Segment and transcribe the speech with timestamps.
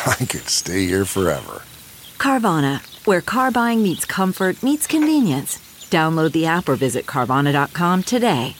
[0.06, 1.62] I could stay here forever.
[2.16, 5.58] Carvana, where car buying meets comfort, meets convenience.
[5.90, 8.56] Download the app or visit Carvana.com today.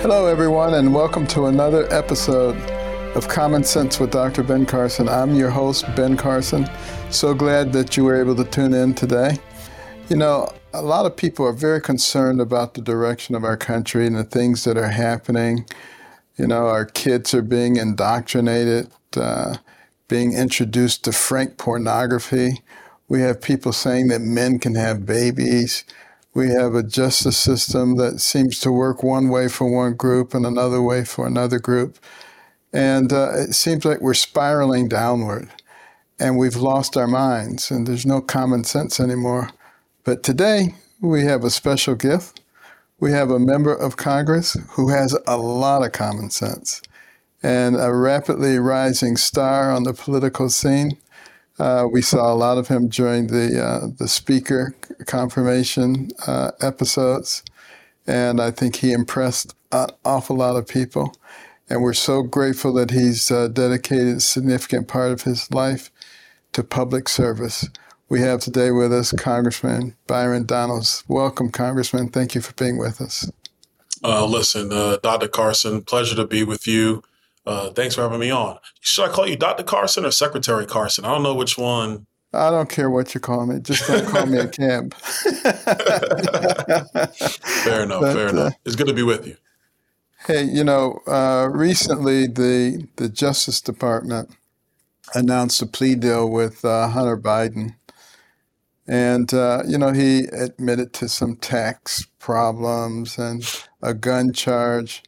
[0.00, 2.56] Hello, everyone, and welcome to another episode
[3.16, 4.44] of Common Sense with Dr.
[4.44, 5.08] Ben Carson.
[5.08, 6.68] I'm your host, Ben Carson.
[7.12, 9.38] So glad that you were able to tune in today.
[10.08, 14.06] You know, a lot of people are very concerned about the direction of our country
[14.06, 15.66] and the things that are happening.
[16.38, 19.58] You know, our kids are being indoctrinated, uh,
[20.08, 22.62] being introduced to frank pornography.
[23.08, 25.84] We have people saying that men can have babies.
[26.32, 30.46] We have a justice system that seems to work one way for one group and
[30.46, 31.98] another way for another group.
[32.72, 35.50] And uh, it seems like we're spiraling downward
[36.22, 39.50] and we've lost our minds and there's no common sense anymore.
[40.04, 42.40] But today we have a special gift.
[43.00, 46.80] We have a member of Congress who has a lot of common sense
[47.42, 50.96] and a rapidly rising star on the political scene.
[51.58, 54.76] Uh, we saw a lot of him during the uh, the speaker
[55.06, 57.42] confirmation uh, episodes,
[58.06, 61.14] and I think he impressed an awful lot of people.
[61.68, 65.90] And we're so grateful that he's uh, dedicated a significant part of his life
[66.52, 67.68] to public service.
[68.08, 71.02] We have today with us Congressman Byron Donalds.
[71.08, 72.10] Welcome, Congressman.
[72.10, 73.30] Thank you for being with us.
[74.04, 75.28] Uh, listen, uh, Dr.
[75.28, 77.02] Carson, pleasure to be with you.
[77.46, 78.58] Uh, thanks for having me on.
[78.80, 79.62] Should I call you Dr.
[79.62, 81.04] Carson or Secretary Carson?
[81.04, 82.06] I don't know which one.
[82.34, 83.60] I don't care what you call me.
[83.60, 84.94] Just don't call me a camp.
[85.04, 85.42] fair
[87.82, 88.00] enough.
[88.00, 88.52] But, fair enough.
[88.52, 89.36] Uh, it's good to be with you.
[90.26, 94.30] Hey, you know, uh, recently the the Justice Department
[95.14, 97.76] announced a plea deal with uh, Hunter Biden,
[98.86, 103.44] and uh, you know he admitted to some tax problems and
[103.82, 105.02] a gun charge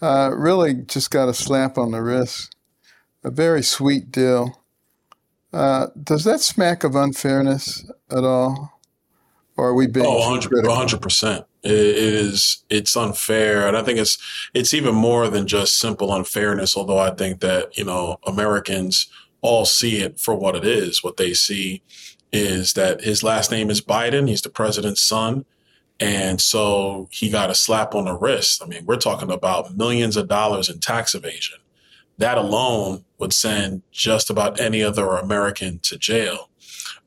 [0.00, 2.54] uh, really just got a slap on the wrist.
[3.24, 4.62] A very sweet deal.
[5.52, 8.80] Uh, does that smack of unfairness at all?
[9.56, 11.46] Or are we being oh, 100 percent?
[11.64, 12.64] It is.
[12.70, 14.16] It's unfair, and I think it's
[14.54, 16.76] it's even more than just simple unfairness.
[16.76, 19.10] Although I think that you know Americans
[19.40, 21.02] all see it for what it is.
[21.02, 21.82] What they see
[22.32, 24.28] is that his last name is Biden.
[24.28, 25.44] He's the president's son.
[26.00, 28.62] And so he got a slap on the wrist.
[28.62, 31.58] I mean, we're talking about millions of dollars in tax evasion.
[32.18, 36.50] That alone would send just about any other American to jail.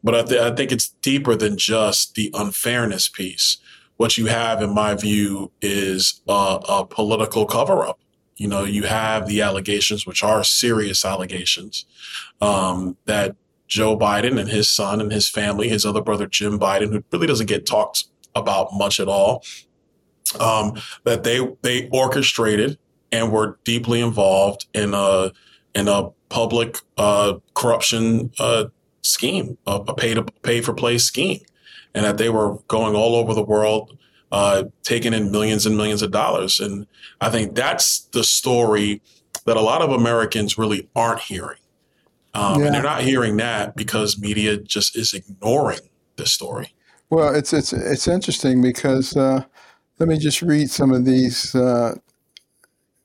[0.04, 3.58] But I, th- I think it's deeper than just the unfairness piece.
[4.02, 8.00] What you have, in my view, is a, a political cover up.
[8.36, 11.86] You know, you have the allegations, which are serious allegations,
[12.42, 13.36] um, that
[13.68, 17.28] Joe Biden and his son and his family, his other brother Jim Biden, who really
[17.28, 19.44] doesn't get talked about much at all.
[20.40, 22.80] Um, that they they orchestrated
[23.12, 25.32] and were deeply involved in a
[25.76, 28.66] in a public uh, corruption uh,
[29.04, 31.42] scheme, a, a, pay to pay for play scheme,
[31.94, 33.98] and that they were going all over the world,
[34.32, 36.60] uh, taking in millions and millions of dollars.
[36.60, 36.88] And
[37.20, 39.02] I think that's the story
[39.46, 41.58] that a lot of Americans really aren't hearing.
[42.34, 42.68] Um, yeah.
[42.68, 45.82] And they're not hearing that because media just is ignoring
[46.16, 46.74] the story.
[47.10, 49.44] Well, it's it's it's interesting because uh,
[50.00, 51.96] let me just read some of these uh,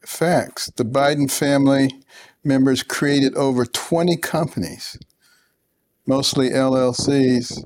[0.04, 0.70] facts.
[0.76, 1.90] The Biden family
[2.44, 4.96] members created over 20 companies,
[6.06, 7.64] mostly LLCs,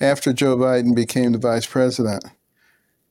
[0.00, 2.24] after Joe Biden became the vice president,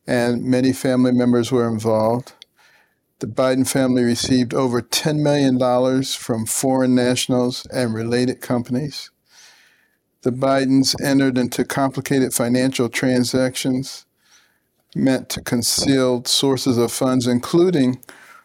[0.07, 2.33] and many family members were involved.
[3.19, 9.11] The Biden family received over $10 million from foreign nationals and related companies.
[10.21, 14.05] the Bidens entered into complicated financial transactions
[14.95, 17.99] meant to conceal sources of funds, including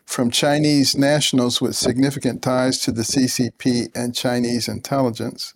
[0.04, 5.54] from Chinese nationals with significant ties to the CCP and Chinese intelligence,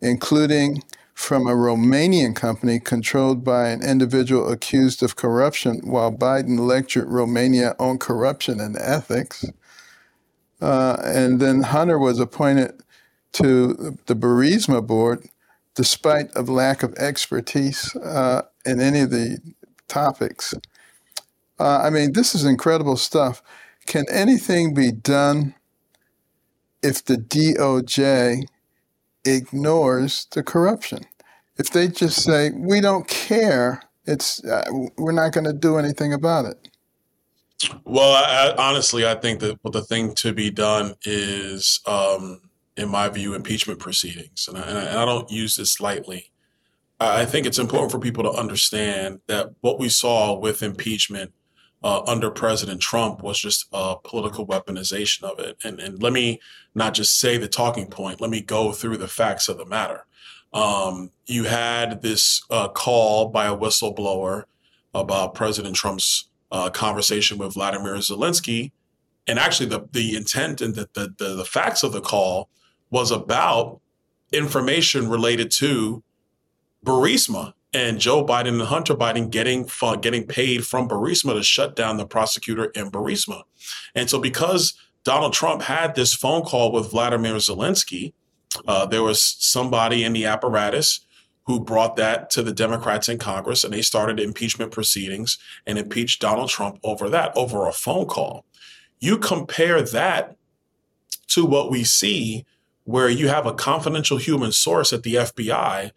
[0.00, 0.82] including
[1.18, 7.74] from a Romanian company controlled by an individual accused of corruption while Biden lectured Romania
[7.80, 9.44] on corruption and ethics.
[10.60, 12.84] Uh, and then Hunter was appointed
[13.32, 15.28] to the Burisma board
[15.74, 19.38] despite a lack of expertise uh, in any of the
[19.88, 20.54] topics.
[21.58, 23.42] Uh, I mean, this is incredible stuff.
[23.86, 25.56] Can anything be done
[26.80, 28.46] if the DOJ
[29.30, 31.04] ignores the corruption?
[31.58, 34.64] If they just say we don't care, it's uh,
[34.96, 36.68] we're not going to do anything about it.
[37.84, 42.40] Well, I, honestly, I think that the thing to be done is, um,
[42.76, 46.30] in my view, impeachment proceedings, and I, and I don't use this lightly.
[47.00, 51.32] I think it's important for people to understand that what we saw with impeachment
[51.82, 55.56] uh, under President Trump was just a political weaponization of it.
[55.64, 56.40] And, and let me
[56.74, 60.04] not just say the talking point, let me go through the facts of the matter.
[60.52, 64.44] Um, you had this uh, call by a whistleblower
[64.94, 68.72] about President Trump's uh, conversation with Vladimir Zelensky.
[69.26, 72.48] And actually, the, the intent and the, the, the, the facts of the call
[72.90, 73.80] was about
[74.32, 76.02] information related to
[76.84, 79.68] Burisma and Joe Biden and Hunter Biden getting
[80.00, 83.42] getting paid from Burisma to shut down the prosecutor in Burisma.
[83.94, 84.74] And so because
[85.04, 88.12] Donald Trump had this phone call with Vladimir Zelensky,
[88.66, 91.00] uh, there was somebody in the apparatus
[91.46, 96.20] who brought that to the Democrats in Congress and they started impeachment proceedings and impeached
[96.20, 98.44] Donald Trump over that, over a phone call.
[99.00, 100.36] You compare that
[101.28, 102.44] to what we see
[102.84, 105.92] where you have a confidential human source at the FBI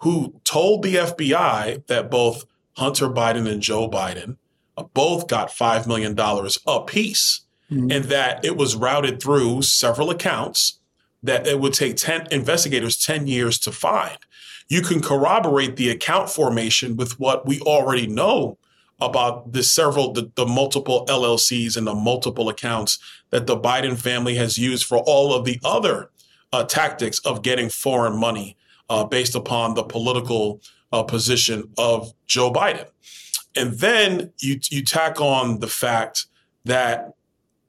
[0.00, 2.44] who told the FBI that both
[2.76, 4.36] Hunter Biden and Joe Biden
[4.76, 6.18] uh, both got $5 million
[6.66, 7.90] apiece mm-hmm.
[7.90, 10.78] and that it was routed through several accounts
[11.22, 14.18] that it would take 10 investigators 10 years to find.
[14.68, 18.56] You can corroborate the account formation with what we already know
[19.00, 22.98] about the several, the, the multiple LLCs and the multiple accounts
[23.30, 26.10] that the Biden family has used for all of the other
[26.52, 28.56] uh, tactics of getting foreign money
[28.90, 30.60] uh, based upon the political
[30.92, 32.86] uh, position of Joe Biden.
[33.56, 36.26] And then you, you tack on the fact
[36.64, 37.14] that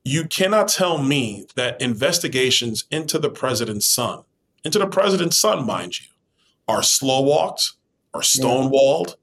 [0.04, 4.24] you cannot tell me that investigations into the president's son,
[4.66, 6.08] into the president's son, mind you,
[6.68, 7.74] are slow walked,
[8.14, 9.16] are stonewalled,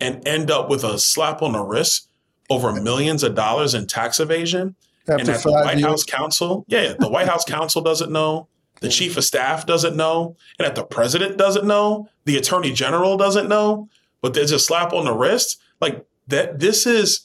[0.00, 2.08] and end up with a slap on the wrist
[2.50, 4.74] over millions of dollars in tax evasion.
[5.08, 5.86] After and that the White years.
[5.86, 8.48] House counsel, yeah, the White House counsel doesn't know.
[8.84, 13.16] The chief of staff doesn't know, and that the president doesn't know, the attorney general
[13.16, 13.88] doesn't know,
[14.20, 15.58] but there's a slap on the wrist.
[15.80, 17.22] Like that, this is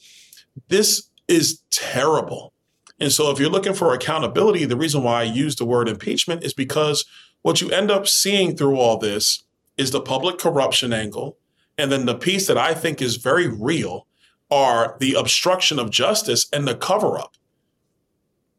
[0.68, 2.54] this is terrible.
[2.98, 6.44] And so, if you're looking for accountability, the reason why I use the word impeachment
[6.44, 7.04] is because
[7.42, 9.44] what you end up seeing through all this
[9.76, 11.36] is the public corruption angle.
[11.76, 14.06] And then the piece that I think is very real
[14.50, 17.34] are the obstruction of justice and the cover up.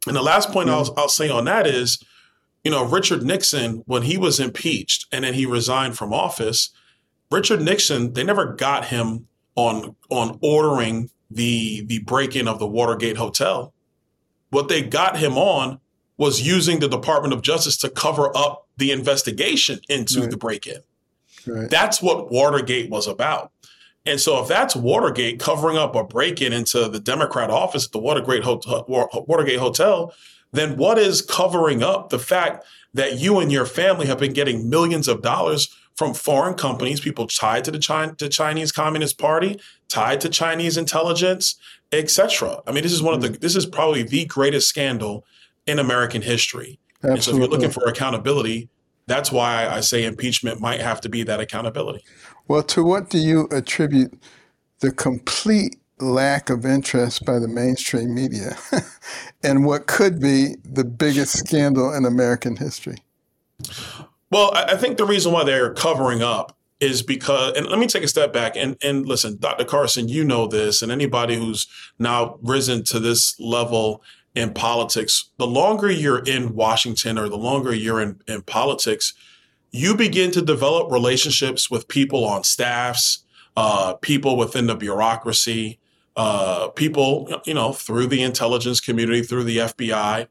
[0.05, 0.91] And the last point mm-hmm.
[0.97, 1.97] I'll, I'll say on that is
[2.63, 6.69] you know, Richard Nixon, when he was impeached and then he resigned from office,
[7.31, 13.17] Richard Nixon, they never got him on on ordering the the break-in of the Watergate
[13.17, 13.73] Hotel.
[14.49, 15.79] What they got him on
[16.17, 20.29] was using the Department of Justice to cover up the investigation into right.
[20.29, 20.81] the break-in.
[21.47, 21.69] Right.
[21.69, 23.51] That's what Watergate was about.
[24.05, 27.99] And so if that's Watergate covering up a break-in into the Democrat office at the
[27.99, 30.13] Watergate Hotel, Watergate Hotel,
[30.51, 34.69] then what is covering up the fact that you and your family have been getting
[34.69, 39.59] millions of dollars from foreign companies, people tied to the China, to Chinese Communist Party,
[39.87, 41.55] tied to Chinese intelligence,
[41.91, 42.61] etc.
[42.65, 43.39] I mean, this is one of the mm.
[43.39, 45.25] this is probably the greatest scandal
[45.67, 46.79] in American history.
[47.03, 47.13] Absolutely.
[47.13, 48.69] And so if you're looking for accountability,
[49.07, 52.03] that's why I say impeachment might have to be that accountability.
[52.47, 54.13] Well, to what do you attribute
[54.79, 58.57] the complete lack of interest by the mainstream media
[59.43, 62.97] and what could be the biggest scandal in American history?
[64.29, 68.03] Well, I think the reason why they're covering up is because, and let me take
[68.03, 69.65] a step back and, and listen, Dr.
[69.65, 71.67] Carson, you know this, and anybody who's
[71.99, 74.01] now risen to this level
[74.33, 79.13] in politics, the longer you're in Washington or the longer you're in, in politics,
[79.71, 83.23] you begin to develop relationships with people on staffs,
[83.55, 85.77] uh, people within the bureaucracy,
[86.15, 90.27] uh, people, you know, through the intelligence community, through the FBI,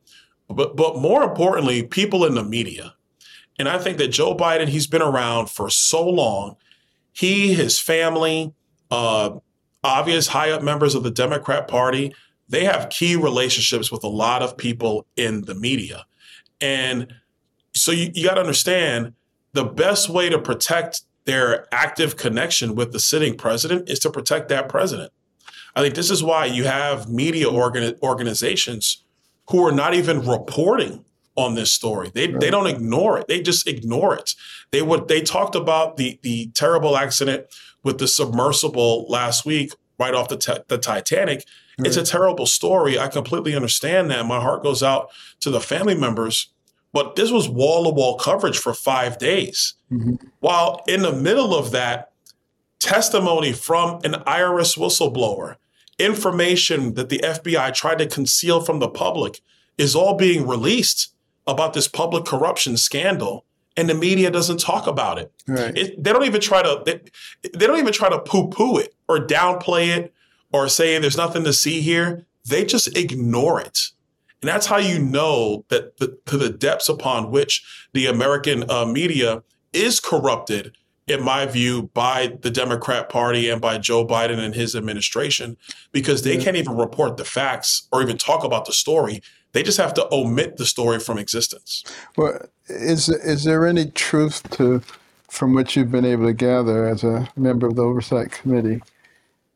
[0.49, 2.95] but but more importantly, people in the media.
[3.59, 6.57] And I think that Joe Biden, he's been around for so long.
[7.13, 8.55] He, his family,
[8.91, 9.39] uh,
[9.85, 12.15] obvious high up members of the Democrat Party,
[12.49, 16.07] they have key relationships with a lot of people in the media.
[16.61, 17.15] And
[17.75, 19.13] so you, you got to understand
[19.53, 24.49] the best way to protect their active connection with the sitting president is to protect
[24.49, 25.13] that president.
[25.75, 29.05] I think this is why you have media organ- organizations
[29.51, 31.05] who are not even reporting
[31.37, 32.11] on this story.
[32.15, 32.41] They right.
[32.41, 33.29] they don't ignore it.
[33.29, 34.35] They just ignore it.
[34.71, 37.47] They would they talked about the the terrible accident
[37.83, 41.45] with the submersible last week right off the t- the Titanic.
[41.79, 41.87] Right.
[41.87, 42.99] It's a terrible story.
[42.99, 44.27] I completely understand that.
[44.27, 45.11] My heart goes out
[45.41, 46.49] to the family members.
[46.93, 49.75] But this was wall to wall coverage for five days.
[49.93, 50.17] Mm-hmm.
[50.41, 52.10] While in the middle of that,
[52.81, 55.57] testimony from an IRS whistleblower,
[55.99, 59.41] information that the FBI tried to conceal from the public
[59.79, 61.15] is all being released
[61.47, 63.45] about this public corruption scandal
[63.77, 65.33] and the media doesn't talk about it.
[65.47, 65.77] Right.
[65.77, 67.01] it they don't even try to they,
[67.57, 70.13] they don't even try to poo-poo it or downplay it
[70.53, 72.27] or say there's nothing to see here.
[72.47, 73.79] They just ignore it.
[74.43, 78.87] And that's how you know that the, to the depths upon which the American uh,
[78.87, 80.77] media is corrupted,
[81.11, 85.57] in my view, by the Democrat Party and by Joe Biden and his administration,
[85.93, 89.23] because they can't even report the facts or even talk about the story.
[89.53, 91.85] They just have to omit the story from existence.
[92.17, 94.81] Well, is is there any truth to,
[95.29, 98.81] from what you've been able to gather as a member of the Oversight Committee,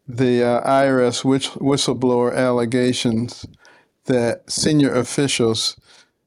[0.08, 3.46] the uh, IRS whistleblower allegations?
[4.06, 5.76] that senior officials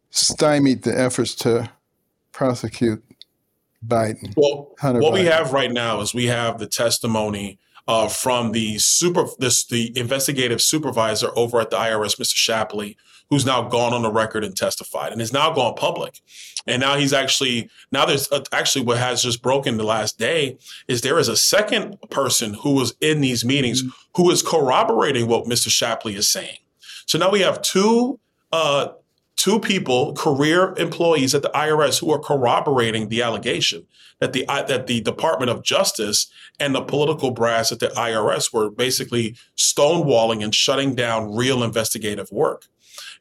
[0.09, 1.69] stymied the efforts to
[2.31, 3.03] prosecute
[3.85, 4.33] Biden.
[4.35, 5.19] Well, Hunter what Biden.
[5.19, 9.97] we have right now is we have the testimony uh, from the super this the
[9.97, 12.35] investigative supervisor over at the IRS, Mr.
[12.35, 12.97] Shapley,
[13.29, 16.21] who's now gone on the record and testified, and is now gone public.
[16.65, 20.57] And now he's actually now there's uh, actually what has just broken the last day
[20.87, 24.21] is there is a second person who was in these meetings mm-hmm.
[24.21, 25.69] who is corroborating what Mr.
[25.69, 26.57] Shapley is saying.
[27.05, 28.19] So now we have two
[28.51, 28.89] uh,
[29.37, 33.87] two people, career employees at the IRS, who are corroborating the allegation
[34.19, 36.27] that the that the Department of Justice
[36.59, 42.31] and the political brass at the IRS were basically stonewalling and shutting down real investigative
[42.31, 42.65] work.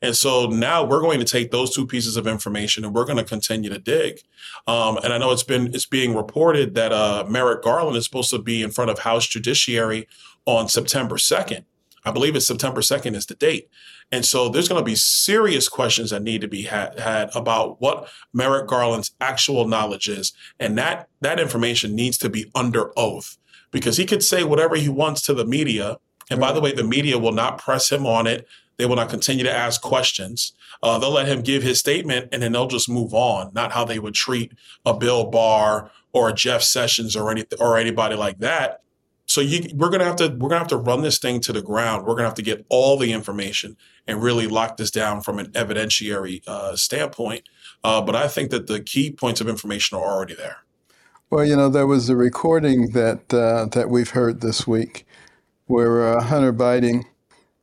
[0.03, 3.19] And so now we're going to take those two pieces of information and we're going
[3.19, 4.21] to continue to dig.
[4.67, 8.31] Um, and I know it's been it's being reported that uh, Merrick Garland is supposed
[8.31, 10.09] to be in front of House Judiciary
[10.45, 11.65] on September second.
[12.05, 13.69] I believe it's September 2nd is the date.
[14.13, 17.81] And so there's going to be serious questions that need to be had, had about
[17.81, 20.33] what Merrick Garland's actual knowledge is.
[20.61, 23.37] And that, that information needs to be under oath
[23.73, 25.99] because he could say whatever he wants to the media.
[26.31, 28.47] And by the way, the media will not press him on it.
[28.77, 30.53] They will not continue to ask questions.
[30.83, 33.85] Uh, they'll let him give his statement and then they'll just move on, not how
[33.85, 34.53] they would treat
[34.85, 38.83] a Bill Barr or a Jeff Sessions or any, or anybody like that.
[39.27, 41.63] So you, we're gonna have to we're gonna have to run this thing to the
[41.63, 42.07] ground.
[42.07, 45.51] We're gonna have to get all the information and really lock this down from an
[45.53, 47.49] evidentiary uh, standpoint.
[47.83, 50.59] Uh, but I think that the key points of information are already there.
[51.31, 55.07] Well, you know, there was a recording that uh, that we've heard this week
[55.67, 57.05] where uh, Hunter Biden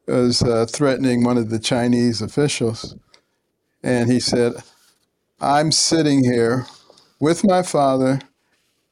[0.07, 2.95] was uh, threatening one of the Chinese officials,
[3.81, 4.53] and he said,
[5.39, 6.67] "I'm sitting here
[7.21, 8.19] with my father,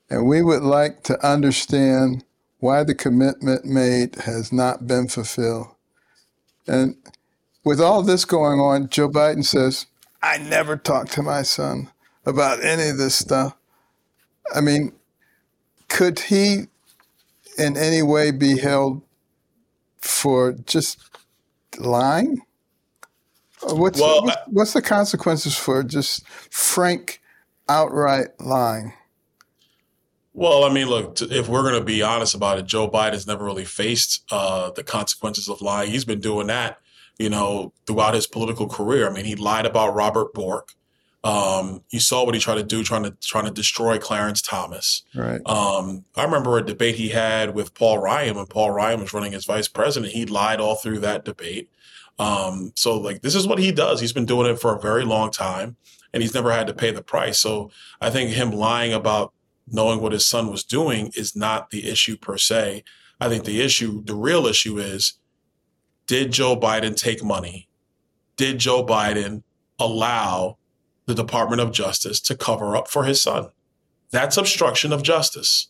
[0.10, 2.24] and we would like to understand."
[2.62, 5.68] why the commitment made has not been fulfilled.
[6.68, 6.96] And
[7.64, 9.86] with all this going on, Joe Biden says,
[10.22, 11.90] I never talked to my son
[12.26, 13.56] about any of this stuff.
[14.54, 14.94] I mean,
[15.88, 16.68] could he
[17.58, 19.02] in any way be held
[20.00, 21.00] for just
[21.80, 22.42] lying?
[23.62, 27.22] What's, well, what's, what's the consequences for just frank,
[27.70, 28.94] outright lying?
[30.34, 33.46] Well, I mean, look, if we're going to be honest about it, Joe Biden's never
[33.46, 35.92] really faced uh, the consequences of lying.
[35.92, 36.80] He's been doing that,
[37.22, 39.10] you know, throughout his political career.
[39.10, 40.74] I mean, he lied about Robert Bork.
[41.24, 45.04] Um, you saw what he tried to do, trying to trying to destroy Clarence Thomas.
[45.14, 45.40] Right.
[45.46, 49.36] Um, I remember a debate he had with Paul Ryan when Paul Ryan was running
[49.36, 50.14] as vice president.
[50.14, 51.70] He lied all through that debate.
[52.18, 54.02] Um, so, like, this is what he does.
[54.02, 55.76] He's been doing it for a very long time,
[56.14, 57.40] and he's never had to pay the price.
[57.40, 59.32] So, I think him lying about
[59.68, 62.84] knowing what his son was doing is not the issue per se.
[63.20, 65.20] I think the issue, the real issue is
[66.12, 67.70] did Joe Biden take money?
[68.36, 69.44] Did Joe Biden
[69.80, 70.58] allow
[71.06, 73.48] the Department of Justice to cover up for his son?
[74.12, 75.70] That's obstruction of justice.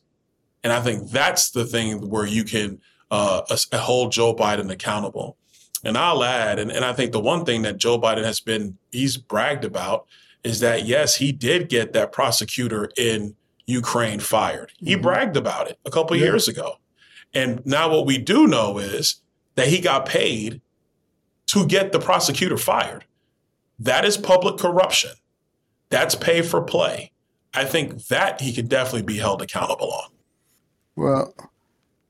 [0.63, 2.81] And I think that's the thing where you can
[3.12, 5.38] uh, hold Joe Biden accountable.
[5.83, 8.79] And I'll add, and, and I think the one thing that Joe Biden has been,
[8.91, 10.07] he's bragged about
[10.43, 13.36] is that yes, he did get that prosecutor in
[13.67, 14.71] Ukraine fired.
[14.79, 15.03] He mm-hmm.
[15.03, 16.24] bragged about it a couple yeah.
[16.24, 16.77] years ago.
[17.31, 19.21] And now what we do know is
[19.62, 20.60] that he got paid
[21.46, 23.06] to get the prosecutor fired.
[23.77, 25.12] That is public corruption.
[25.89, 27.12] That's pay for play.
[27.53, 30.10] I think that he could definitely be held accountable on.
[30.96, 31.36] Well,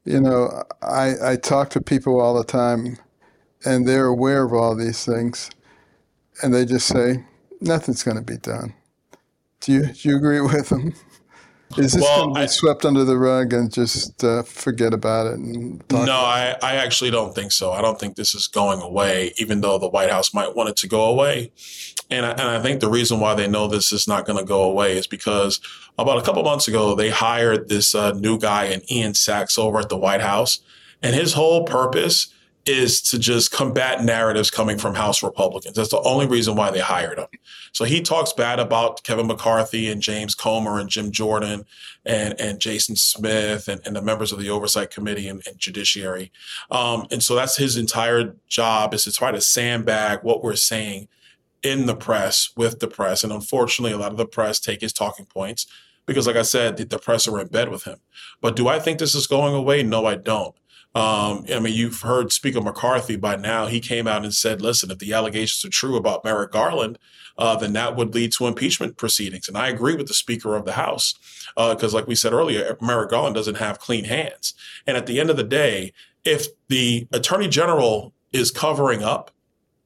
[0.06, 2.98] you know, I, I talk to people all the time
[3.66, 5.50] and they're aware of all these things
[6.42, 7.26] and they just say,
[7.60, 8.74] nothing's going to be done.
[9.60, 10.94] Do you, do you agree with them?
[11.78, 14.94] Is this well, going to be I, swept under the rug and just uh, forget
[14.94, 15.40] about it?
[15.40, 17.72] no, I, I actually don't think so.
[17.72, 20.76] I don't think this is going away, even though the White House might want it
[20.78, 21.52] to go away.
[22.10, 24.46] And I, and I think the reason why they know this is not going to
[24.46, 25.62] go away is because
[25.98, 29.80] about a couple months ago, they hired this uh, new guy, in Ian Sams, over
[29.80, 30.60] at the White House.
[31.02, 32.34] And his whole purpose
[32.66, 35.76] is to just combat narratives coming from House Republicans.
[35.76, 37.28] That's the only reason why they hired him.
[37.72, 41.66] So he talks bad about Kevin McCarthy and James Comer and Jim Jordan
[42.06, 46.32] and, and Jason Smith and, and the members of the Oversight Committee and, and Judiciary.
[46.70, 51.08] Um, and so that's his entire job is to try to sandbag what we're saying
[51.64, 53.24] in the press with the press.
[53.24, 55.68] And unfortunately, a lot of the press take his talking points
[56.06, 58.00] because, like I said, the, the press are in bed with him.
[58.42, 59.84] But do I think this is going away?
[59.84, 60.56] No, I don't.
[60.94, 63.68] Um, I mean, you've heard Speaker McCarthy by now.
[63.68, 67.00] He came out and said, listen, if the allegations are true about Merrick Garland,
[67.38, 69.48] uh, then that would lead to impeachment proceedings.
[69.48, 71.14] And I agree with the Speaker of the House
[71.56, 74.54] because, uh, like we said earlier, Merrick Garland doesn't have clean hands.
[74.86, 75.94] And at the end of the day,
[76.26, 79.32] if the Attorney General is covering up,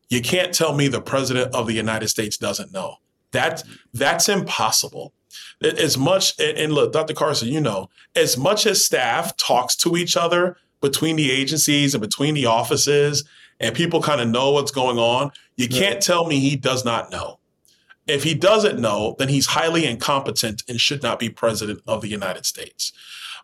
[0.09, 2.97] you can't tell me the President of the United States doesn't know.
[3.31, 5.13] That, that's impossible
[5.61, 10.15] as much and look dr carson you know as much as staff talks to each
[10.15, 13.23] other between the agencies and between the offices
[13.59, 15.31] and people kind of know what's going on.
[15.57, 17.39] You can't tell me he does not know.
[18.05, 22.07] If he doesn't know, then he's highly incompetent and should not be president of the
[22.07, 22.93] United States.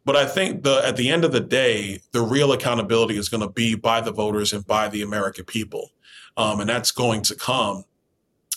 [0.06, 3.42] But I think the at the end of the day, the real accountability is going
[3.42, 5.90] to be by the voters and by the American people,
[6.38, 7.86] um, and that's going to come.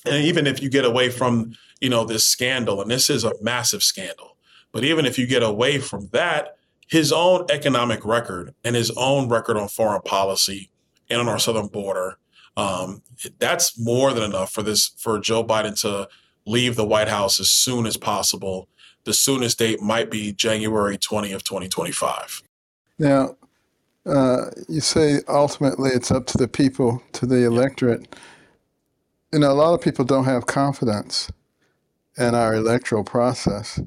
[0.05, 3.33] And even if you get away from you know this scandal, and this is a
[3.43, 4.37] massive scandal,
[4.73, 6.57] but even if you get away from that,
[6.89, 10.71] his own economic record and his own record on foreign policy
[11.11, 12.19] and on our southern border,
[12.57, 13.03] um,
[13.39, 16.09] that's more than enough for this for Joe Biden to
[16.47, 18.69] leave the White House as soon as possible.
[19.05, 22.43] The soonest date might be January 20 of 2025.
[22.99, 23.37] Now,
[24.07, 28.15] uh, you say ultimately it's up to the people, to the electorate.
[29.33, 31.31] You know, a lot of people don't have confidence
[32.17, 33.81] in our electoral process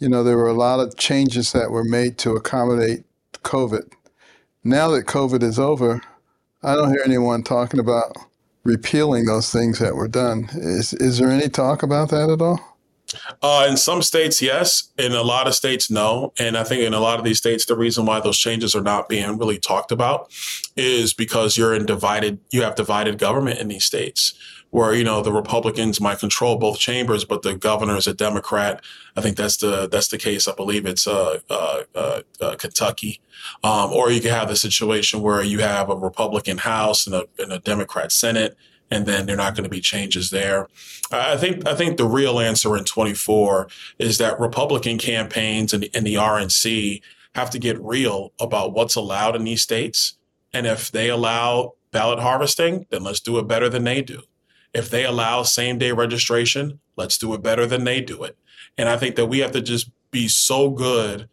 [0.00, 3.04] you know, there were a lot of changes that were made to accommodate
[3.44, 3.92] COVID.
[4.64, 6.02] Now that COVID is over,
[6.62, 8.16] I don't hear anyone talking about
[8.64, 10.48] repealing those things that were done.
[10.54, 12.60] Is is there any talk about that at all?
[13.42, 14.90] Uh, in some states, yes.
[14.96, 16.32] In a lot of states, no.
[16.38, 18.82] And I think in a lot of these states, the reason why those changes are
[18.82, 20.30] not being really talked about
[20.76, 24.34] is because you're in divided, you have divided government in these states
[24.70, 28.82] where you know the Republicans might control both chambers, but the governor is a Democrat.
[29.16, 30.48] I think that's the that's the case.
[30.48, 33.20] I believe it's uh, uh, uh, uh Kentucky,
[33.62, 37.26] um, or you could have the situation where you have a Republican House and a,
[37.38, 38.56] and a Democrat Senate,
[38.90, 40.68] and then there are not going to be changes there.
[41.10, 46.06] I think I think the real answer in 24 is that Republican campaigns and, and
[46.06, 47.02] the RNC
[47.34, 50.16] have to get real about what's allowed in these states,
[50.52, 54.22] and if they allow ballot harvesting, then let's do it better than they do.
[54.72, 58.36] If they allow same day registration, let's do it better than they do it.
[58.78, 61.28] And I think that we have to just be so good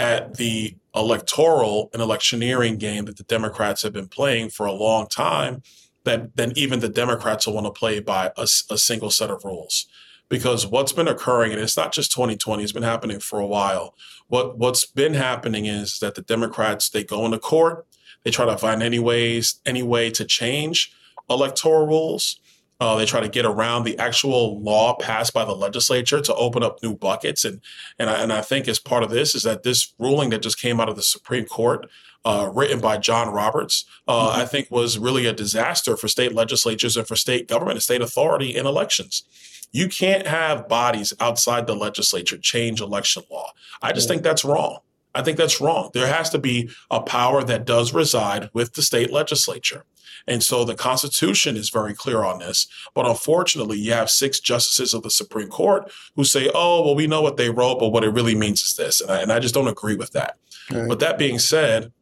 [0.00, 5.08] at the electoral and electioneering game that the Democrats have been playing for a long
[5.08, 5.62] time
[6.04, 9.44] that then even the Democrats will want to play by a, a single set of
[9.44, 9.86] rules.
[10.28, 13.94] Because what's been occurring, and it's not just 2020, it's been happening for a while.
[14.26, 17.86] What what's been happening is that the Democrats they go into court,
[18.24, 20.92] they try to find any ways, any way to change
[21.30, 22.40] electoral rules.
[22.80, 26.62] Uh, they try to get around the actual law passed by the legislature to open
[26.62, 27.60] up new buckets, and
[27.98, 30.60] and I, and I think as part of this is that this ruling that just
[30.60, 31.88] came out of the Supreme Court,
[32.24, 34.40] uh, written by John Roberts, uh, mm-hmm.
[34.40, 38.02] I think was really a disaster for state legislatures and for state government and state
[38.02, 39.24] authority in elections.
[39.72, 43.52] You can't have bodies outside the legislature change election law.
[43.82, 44.78] I just think that's wrong.
[45.14, 45.90] I think that's wrong.
[45.94, 49.84] There has to be a power that does reside with the state legislature.
[50.28, 52.68] And so the Constitution is very clear on this.
[52.94, 57.06] But unfortunately, you have six justices of the Supreme Court who say, oh, well, we
[57.06, 59.00] know what they wrote, but what it really means is this.
[59.00, 60.36] And I, and I just don't agree with that.
[60.70, 60.86] Right.
[60.86, 61.92] But that being said,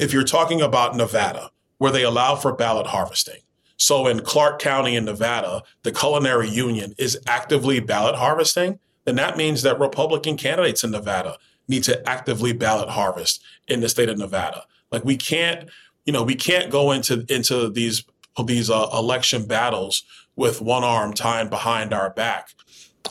[0.00, 3.40] if you're talking about Nevada, where they allow for ballot harvesting,
[3.82, 9.36] So in Clark County in Nevada, the Culinary Union is actively ballot harvesting, then that
[9.36, 14.18] means that Republican candidates in Nevada need to actively ballot harvest in the state of
[14.18, 14.66] Nevada.
[14.92, 15.68] Like we can't,
[16.04, 18.04] you know, we can't go into into these
[18.44, 20.04] these uh, election battles
[20.36, 22.48] with one arm tied behind our back.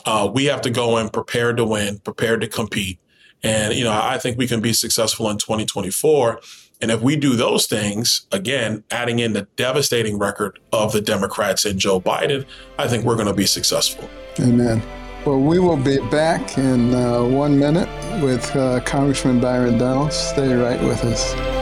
[0.04, 2.98] Uh, we have to go in prepared to win, prepared to compete.
[3.42, 6.40] And, you know, I think we can be successful in 2024.
[6.80, 11.64] And if we do those things, again, adding in the devastating record of the Democrats
[11.64, 12.44] and Joe Biden,
[12.78, 14.08] I think we're going to be successful.
[14.40, 14.82] Amen.
[15.24, 17.88] Well, we will be back in uh, one minute
[18.22, 20.16] with uh, Congressman Byron Donalds.
[20.16, 21.61] Stay right with us.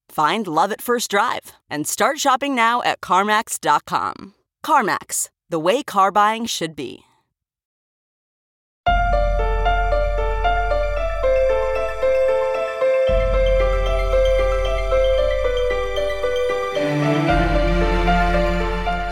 [0.11, 4.33] Find love at first drive and start shopping now at CarMax.com.
[4.61, 7.05] CarMax, the way car buying should be.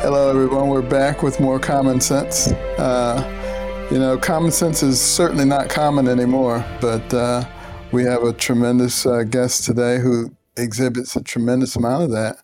[0.01, 0.67] Hello, everyone.
[0.67, 2.51] We're back with more common sense.
[2.77, 7.45] Uh, you know, common sense is certainly not common anymore, but uh,
[7.93, 10.29] we have a tremendous uh, guest today who
[10.61, 12.37] exhibits a tremendous amount of that.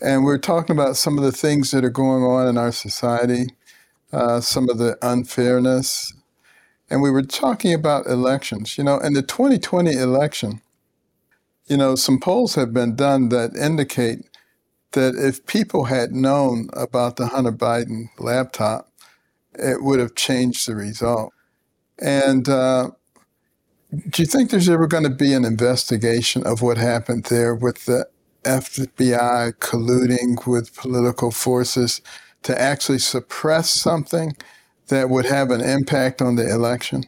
[0.00, 3.48] And we're talking about some of the things that are going on in our society,
[4.12, 6.12] uh, some of the unfairness.
[6.90, 8.76] And we were talking about elections.
[8.76, 10.60] You know, in the 2020 election,
[11.66, 14.20] you know, some polls have been done that indicate
[14.92, 18.88] that if people had known about the Hunter Biden laptop,
[19.54, 21.32] it would have changed the result.
[21.98, 22.90] And uh,
[23.90, 27.86] do you think there's ever going to be an investigation of what happened there with
[27.86, 28.08] the
[28.44, 32.00] FBI colluding with political forces
[32.42, 34.36] to actually suppress something
[34.88, 37.04] that would have an impact on the election?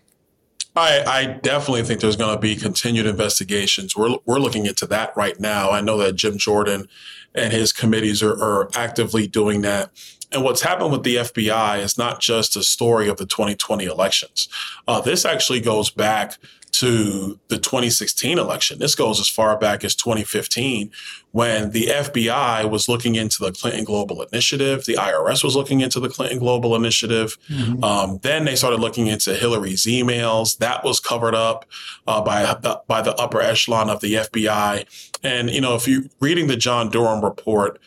[0.76, 3.96] I, I, definitely think there's going to be continued investigations.
[3.96, 5.70] We're, we're looking into that right now.
[5.70, 6.86] I know that Jim Jordan
[7.34, 9.90] and his committees are, are actively doing that.
[10.30, 14.48] And what's happened with the FBI is not just a story of the 2020 elections.
[14.86, 16.38] Uh, this actually goes back
[16.78, 18.78] to the 2016 election.
[18.78, 20.92] This goes as far back as 2015
[21.32, 24.84] when the FBI was looking into the Clinton Global Initiative.
[24.84, 27.36] The IRS was looking into the Clinton Global Initiative.
[27.48, 27.82] Mm-hmm.
[27.82, 30.58] Um, then they started looking into Hillary's emails.
[30.58, 31.64] That was covered up
[32.06, 34.86] uh, by, the, by the upper echelon of the FBI.
[35.24, 37.80] And, you know, if you're reading the John Durham report,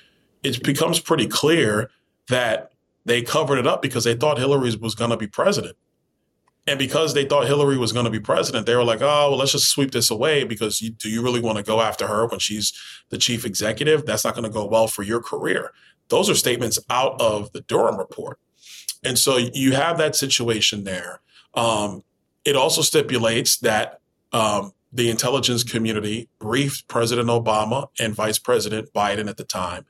[0.44, 1.90] it becomes pretty clear
[2.28, 2.74] that
[3.06, 5.78] they covered it up because they thought Hillary was going to be president.
[6.67, 9.38] And because they thought Hillary was going to be president, they were like, oh, well,
[9.38, 12.28] let's just sweep this away because you, do you really want to go after her
[12.28, 12.71] when she's
[13.10, 14.06] the chief executive?
[14.06, 15.71] That's not going to go well for your career.
[16.10, 18.38] Those are statements out of the Durham report.
[19.04, 21.21] And so you have that situation there.
[21.56, 22.04] Um,
[22.45, 24.00] it also stipulates that
[24.32, 29.86] um, the intelligence community briefed President Obama and Vice President Biden at the time.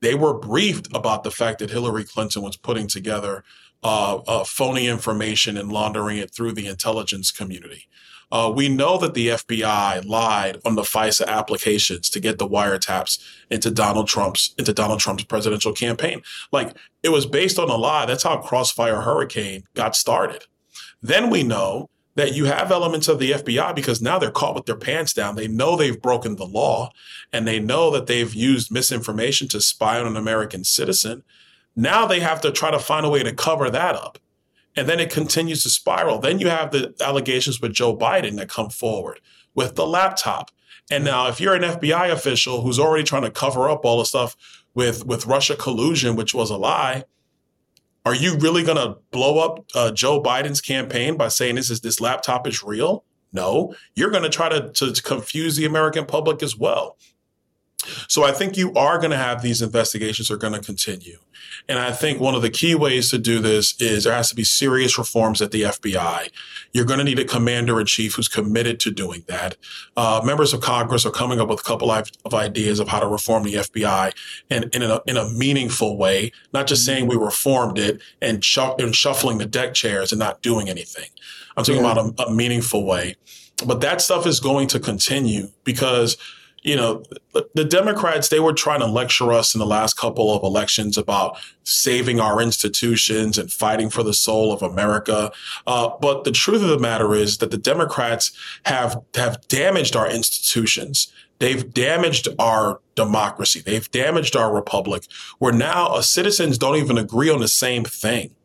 [0.00, 3.44] They were briefed about the fact that Hillary Clinton was putting together
[3.82, 7.88] uh, uh, phony information and laundering it through the intelligence community.
[8.30, 13.22] Uh, we know that the FBI lied on the FISA applications to get the wiretaps
[13.50, 16.22] into Donald Trump's into Donald Trump's presidential campaign.
[16.50, 18.06] Like it was based on a lie.
[18.06, 20.46] That's how Crossfire Hurricane got started.
[21.02, 24.66] Then we know that you have elements of the FBI because now they're caught with
[24.66, 25.36] their pants down.
[25.36, 26.90] They know they've broken the law
[27.32, 31.22] and they know that they've used misinformation to spy on an American citizen.
[31.74, 34.18] Now they have to try to find a way to cover that up.
[34.76, 36.18] And then it continues to spiral.
[36.18, 39.20] Then you have the allegations with Joe Biden that come forward
[39.54, 40.50] with the laptop.
[40.90, 44.04] And now if you're an FBI official who's already trying to cover up all the
[44.04, 44.36] stuff
[44.74, 47.04] with, with Russia collusion, which was a lie,
[48.04, 51.80] are you really going to blow up uh, Joe Biden's campaign by saying this is
[51.82, 53.04] this laptop is real?
[53.32, 56.98] No, you're going to try to, to confuse the American public as well.
[58.08, 61.18] So I think you are going to have these investigations are going to continue.
[61.68, 64.34] And I think one of the key ways to do this is there has to
[64.34, 66.30] be serious reforms at the FBI.
[66.72, 69.56] You're going to need a commander in chief who's committed to doing that.
[69.96, 73.06] Uh, members of Congress are coming up with a couple of ideas of how to
[73.06, 74.12] reform the FBI
[74.50, 78.44] in, in, a, in a meaningful way, not just saying we reformed it and,
[78.78, 81.10] and shuffling the deck chairs and not doing anything.
[81.56, 81.92] I'm talking yeah.
[81.92, 83.16] about a, a meaningful way.
[83.64, 86.16] But that stuff is going to continue because
[86.62, 87.02] you know,
[87.54, 91.36] the Democrats, they were trying to lecture us in the last couple of elections about
[91.64, 95.32] saving our institutions and fighting for the soul of America.
[95.66, 98.30] Uh, but the truth of the matter is that the Democrats
[98.64, 101.12] have, have damaged our institutions.
[101.40, 103.60] They've damaged our democracy.
[103.60, 105.04] They've damaged our republic
[105.40, 108.36] where now uh, citizens don't even agree on the same thing.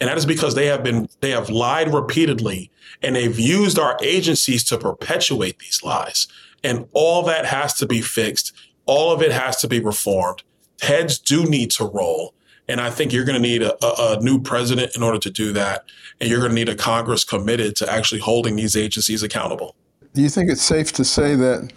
[0.00, 2.70] And that is because they have been, they have lied repeatedly
[3.02, 6.28] and they've used our agencies to perpetuate these lies.
[6.62, 8.52] And all that has to be fixed.
[8.86, 10.42] All of it has to be reformed.
[10.80, 12.34] Heads do need to roll.
[12.68, 15.30] And I think you're going to need a, a, a, new president in order to
[15.30, 15.84] do that.
[16.20, 19.74] And you're going to need a Congress committed to actually holding these agencies accountable.
[20.14, 21.72] Do you think it's safe to say that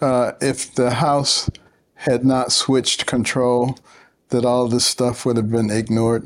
[0.00, 1.50] uh, if the House
[1.94, 3.78] had not switched control,
[4.30, 6.24] that all this stuff would have been ignored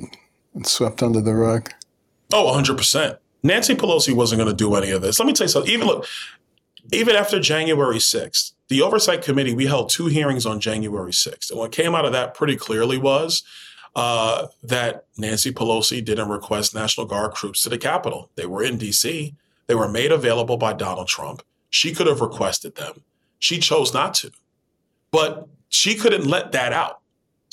[0.55, 1.71] and swept under the rug?
[2.33, 3.19] Oh, 100%.
[3.43, 5.19] Nancy Pelosi wasn't going to do any of this.
[5.19, 5.71] Let me tell you something.
[5.71, 6.07] Even look,
[6.93, 11.51] even after January 6th, the Oversight Committee, we held two hearings on January 6th.
[11.51, 13.43] And what came out of that pretty clearly was
[13.95, 18.31] uh, that Nancy Pelosi didn't request National Guard troops to the Capitol.
[18.37, 19.35] They were in D.C.,
[19.67, 21.43] they were made available by Donald Trump.
[21.71, 23.03] She could have requested them.
[23.38, 24.31] She chose not to.
[25.11, 27.01] But she couldn't let that out.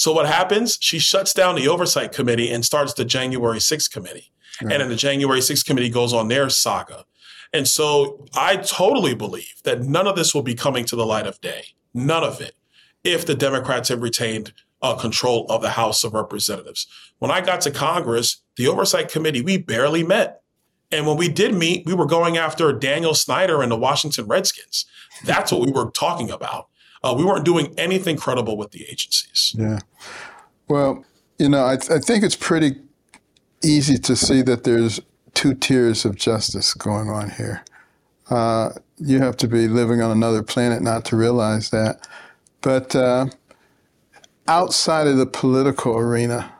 [0.02, 0.80] So what happens?
[0.82, 4.32] She shuts down the Oversight Committee and starts the January 6th Committee.
[4.60, 4.74] Right.
[4.74, 7.06] And then the January 6th Committee goes on their saga.
[7.54, 11.28] And so I totally believe that none of this will be coming to the light
[11.28, 11.66] of day.
[11.94, 12.56] None of it.
[13.04, 16.88] If the Democrats have retained uh, control of the House of Representatives.
[17.20, 20.42] When I got to Congress, the Oversight Committee, we barely met.
[20.92, 24.88] And when we did meet, we were going after Daniel Snyder and the Washington Redskins.
[25.26, 26.70] That's what we were talking about.
[27.04, 29.56] Uh, we weren't doing anything credible with the agencies.
[29.58, 29.80] Yeah.
[30.68, 31.04] Well,
[31.40, 32.76] you know, I, th- I think it's pretty
[33.64, 35.00] easy to see that there's
[35.34, 37.64] two tiers of justice going on here.
[38.30, 42.08] Uh, you have to be living on another planet not to realize that.
[42.62, 43.28] But uh,
[44.48, 46.54] outside of the political arena,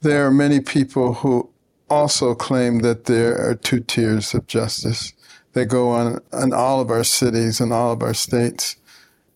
[0.00, 1.48] there are many people who
[1.88, 5.12] also claim that there are two tiers of justice
[5.52, 8.76] that go on in all of our cities and all of our states.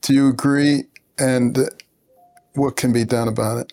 [0.03, 0.85] Do you agree?
[1.19, 1.59] And
[2.55, 3.73] what can be done about it?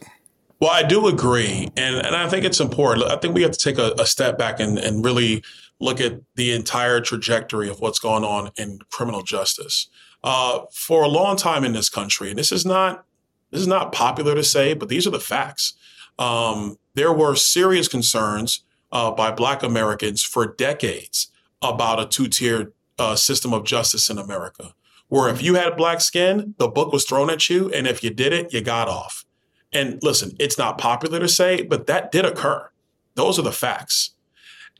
[0.60, 1.70] Well, I do agree.
[1.78, 3.10] And, and I think it's important.
[3.10, 5.44] I think we have to take a, a step back and, and really
[5.80, 9.88] look at the entire trajectory of what's going on in criminal justice.
[10.24, 13.06] Uh, for a long time in this country, and this is not
[13.52, 15.74] this is not popular to say, but these are the facts.
[16.20, 23.16] Um, there were serious concerns uh, by Black Americans for decades about a two-tiered uh,
[23.16, 24.74] system of justice in America,
[25.10, 28.10] where if you had black skin, the book was thrown at you, and if you
[28.10, 29.26] did it, you got off.
[29.72, 32.70] And listen, it's not popular to say, but that did occur.
[33.16, 34.12] Those are the facts.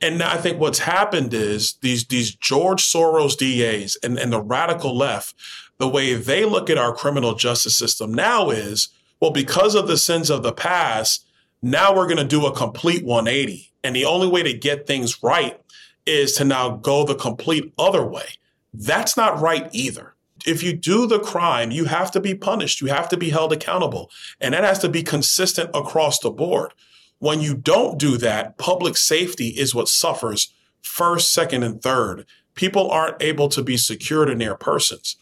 [0.00, 4.96] And I think what's happened is these these George Soros DAs and, and the radical
[4.96, 5.34] left,
[5.78, 8.88] the way they look at our criminal justice system now is,
[9.20, 11.26] well, because of the sins of the past,
[11.62, 13.72] now we're going to do a complete 180.
[13.82, 15.60] And the only way to get things right
[16.06, 18.26] is to now go the complete other way.
[18.72, 20.14] That's not right either
[20.46, 22.80] if you do the crime, you have to be punished.
[22.80, 24.10] You have to be held accountable.
[24.40, 26.72] And that has to be consistent across the board.
[27.18, 32.26] When you don't do that, public safety is what suffers first, second, and third.
[32.54, 35.16] People aren't able to be secured in their persons.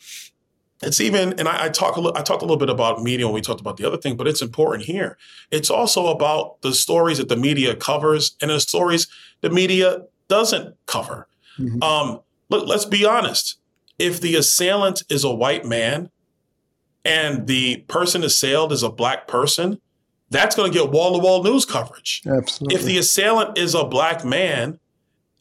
[0.82, 3.26] It's even, and I, I talk a little, I talked a little bit about media
[3.26, 5.16] when we talked about the other thing, but it's important here.
[5.50, 9.08] It's also about the stories that the media covers and the stories
[9.40, 11.28] the media doesn't cover.
[11.58, 11.82] Mm-hmm.
[11.82, 13.58] Um, look, let's be honest
[13.98, 16.10] if the assailant is a white man
[17.04, 19.80] and the person assailed is a black person,
[20.30, 22.22] that's going to get wall to wall news coverage.
[22.26, 22.74] Absolutely.
[22.74, 24.80] If the assailant is a black man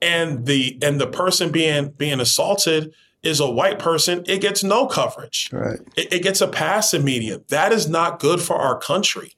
[0.02, 4.86] and the and the person being being assaulted is a white person, it gets no
[4.86, 5.50] coverage.
[5.52, 5.80] Right.
[5.96, 7.42] It, it gets a pass in media.
[7.48, 9.34] That is not good for our country.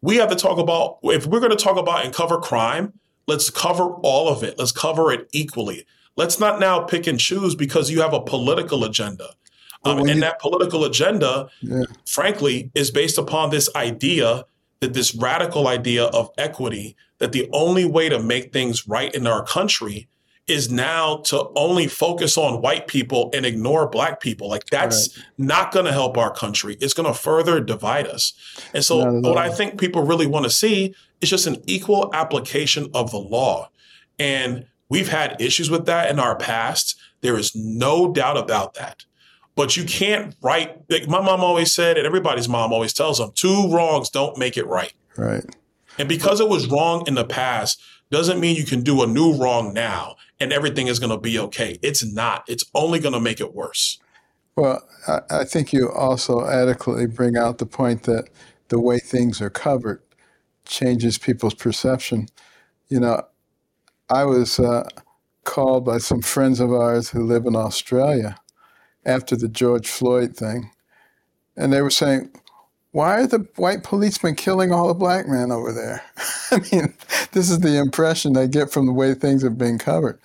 [0.00, 2.94] We have to talk about if we're going to talk about and cover crime,
[3.26, 4.58] let's cover all of it.
[4.58, 5.84] Let's cover it equally.
[6.16, 9.30] Let's not now pick and choose because you have a political agenda.
[9.84, 11.84] Um, and you, that political agenda, yeah.
[12.06, 14.44] frankly, is based upon this idea
[14.80, 19.26] that this radical idea of equity, that the only way to make things right in
[19.26, 20.08] our country
[20.46, 24.48] is now to only focus on white people and ignore black people.
[24.48, 25.26] Like that's right.
[25.38, 26.76] not going to help our country.
[26.80, 28.32] It's going to further divide us.
[28.72, 32.88] And so what I think people really want to see is just an equal application
[32.94, 33.70] of the law.
[34.18, 36.98] And we've had issues with that in our past.
[37.20, 39.04] There is no doubt about that.
[39.54, 43.30] But you can't write, like my mom always said, and everybody's mom always tells them,
[43.34, 44.92] two wrongs don't make it right.
[45.16, 45.44] Right.
[45.98, 49.32] And because it was wrong in the past, doesn't mean you can do a new
[49.34, 51.78] wrong now and everything is going to be okay.
[51.82, 52.44] It's not.
[52.46, 53.98] It's only going to make it worse.
[54.54, 58.28] Well, I, I think you also adequately bring out the point that
[58.68, 60.02] the way things are covered
[60.66, 62.28] changes people's perception.
[62.88, 63.22] You know,
[64.08, 64.88] I was uh,
[65.44, 68.38] called by some friends of ours who live in Australia
[69.04, 70.70] after the George Floyd thing,
[71.56, 72.30] and they were saying,
[72.96, 76.02] why are the white policemen killing all the black men over there?
[76.50, 76.94] I mean,
[77.32, 80.18] this is the impression I get from the way things have been covered.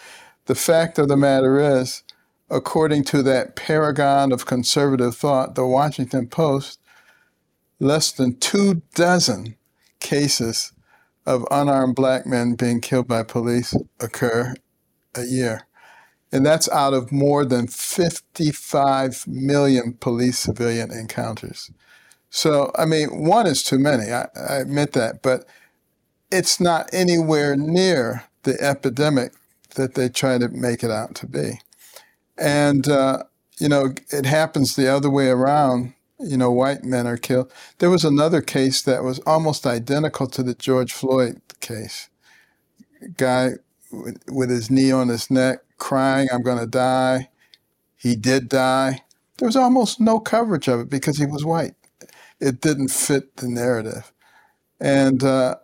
[0.46, 2.04] The fact of the matter is,
[2.50, 6.80] according to that paragon of conservative thought, the Washington Post,
[7.82, 9.58] less than two dozen
[10.00, 10.72] cases
[11.26, 14.56] of unarmed black men being killed by police occur
[15.16, 15.68] a year.
[16.32, 21.72] And that's out of more than 55 million police civilian encounters.
[22.30, 25.46] So, I mean, one is too many, I, I admit that, but
[26.32, 29.34] it's not anywhere near the epidemic
[29.76, 31.60] that they try to make it out to be.
[32.38, 33.24] And, uh,
[33.60, 35.94] you know, it happens the other way around.
[36.24, 37.52] You know, white men are killed.
[37.80, 42.10] There was another case that was almost identical to the George Floyd case.
[43.18, 43.52] Guy
[43.92, 47.30] with, his knee on his neck, crying, I'm going to die.
[47.98, 49.02] He did die.
[49.38, 51.76] There was almost no coverage of it because he was white
[52.42, 54.12] it didn't fit the narrative.
[54.80, 55.56] And, uh,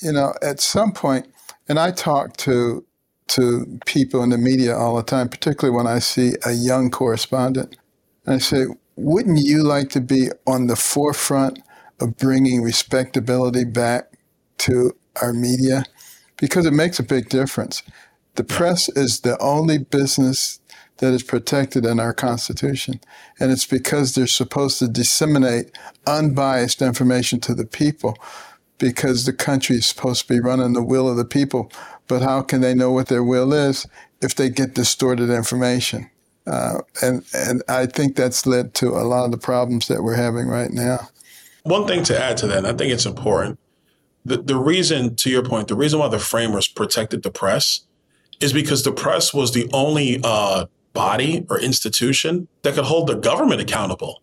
[0.00, 1.28] you know, at some point,
[1.68, 2.84] and I talk to,
[3.28, 7.76] to people in the media all the time, particularly when I see a young correspondent.
[8.26, 8.64] I say,
[8.96, 11.60] wouldn't you like to be on the forefront
[12.00, 14.12] of bringing respectability back
[14.58, 15.84] to our media?
[16.36, 17.82] Because it makes a big difference.
[18.34, 20.60] The press is the only business
[20.98, 23.00] that is protected in our Constitution.
[23.40, 25.76] And it's because they're supposed to disseminate
[26.06, 28.16] unbiased information to the people
[28.78, 31.70] because the country is supposed to be running the will of the people.
[32.06, 33.86] But how can they know what their will is
[34.20, 36.10] if they get distorted information?
[36.46, 40.16] Uh, and, and I think that's led to a lot of the problems that we're
[40.16, 41.08] having right now.
[41.62, 43.58] One thing to add to that, and I think it's important.
[44.26, 47.80] The, the reason, to your point, the reason why the framers protected the press
[48.40, 53.14] is because the press was the only uh, body or institution that could hold the
[53.14, 54.22] government accountable.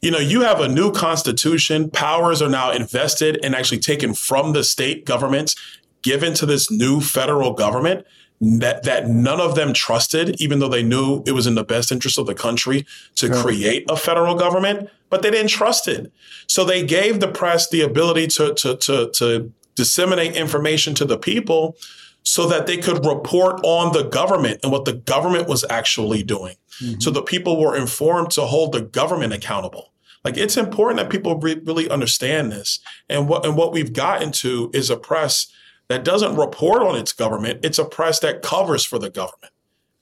[0.00, 4.52] You know, you have a new constitution, powers are now invested and actually taken from
[4.52, 5.56] the state governments,
[6.02, 8.06] given to this new federal government
[8.40, 11.90] that, that none of them trusted, even though they knew it was in the best
[11.90, 16.12] interest of the country to create a federal government, but they didn't trust it.
[16.46, 21.18] So they gave the press the ability to, to, to, to disseminate information to the
[21.18, 21.76] people
[22.22, 26.56] so that they could report on the government and what the government was actually doing.
[26.82, 27.00] Mm-hmm.
[27.00, 29.92] So the people were informed to hold the government accountable.
[30.24, 32.80] Like it's important that people re- really understand this.
[33.08, 35.46] And what and what we've gotten to is a press
[35.88, 37.64] that doesn't report on its government.
[37.64, 39.52] It's a press that covers for the government.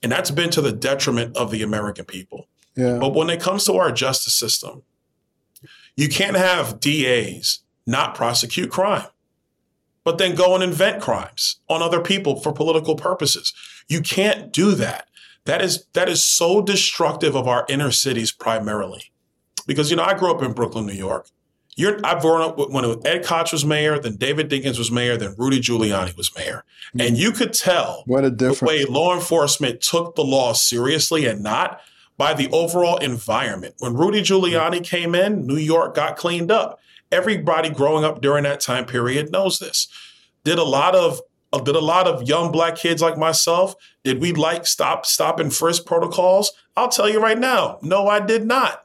[0.03, 2.47] And that's been to the detriment of the American people.
[2.75, 2.99] Yeah.
[2.99, 4.83] But when it comes to our justice system,
[5.95, 9.07] you can't have DAs not prosecute crime
[10.07, 13.53] but then go and invent crimes on other people for political purposes.
[13.89, 15.09] You can't do that.
[15.43, 19.11] That is that is so destructive of our inner cities primarily.
[19.65, 21.27] Because you know, I grew up in Brooklyn, New York.
[21.77, 25.15] You're, I've grown up with, when Ed Koch was mayor, then David Dinkins was mayor,
[25.15, 26.63] then Rudy Giuliani was mayor.
[26.89, 27.01] Mm-hmm.
[27.01, 28.59] And you could tell what a difference.
[28.59, 31.79] the way law enforcement took the law seriously and not
[32.17, 33.75] by the overall environment.
[33.77, 36.79] When Rudy Giuliani came in, New York got cleaned up.
[37.11, 39.87] Everybody growing up during that time period knows this.
[40.43, 41.21] Did a lot of
[41.53, 45.39] uh, did a lot of young black kids like myself did we like stop stop
[45.39, 48.83] and frisk protocols i'll tell you right now no i did not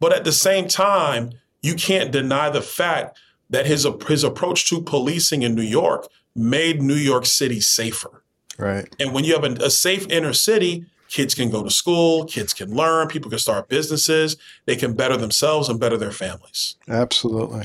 [0.00, 1.30] but at the same time
[1.62, 3.18] you can't deny the fact
[3.50, 8.22] that his his approach to policing in new york made new york city safer.
[8.58, 8.92] Right.
[8.98, 12.52] And when you have a, a safe inner city kids can go to school kids
[12.52, 14.36] can learn people can start businesses
[14.66, 16.76] they can better themselves and better their families.
[16.88, 17.64] Absolutely.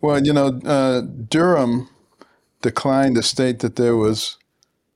[0.00, 1.88] Well you know uh, durham
[2.62, 4.38] declined to state that there was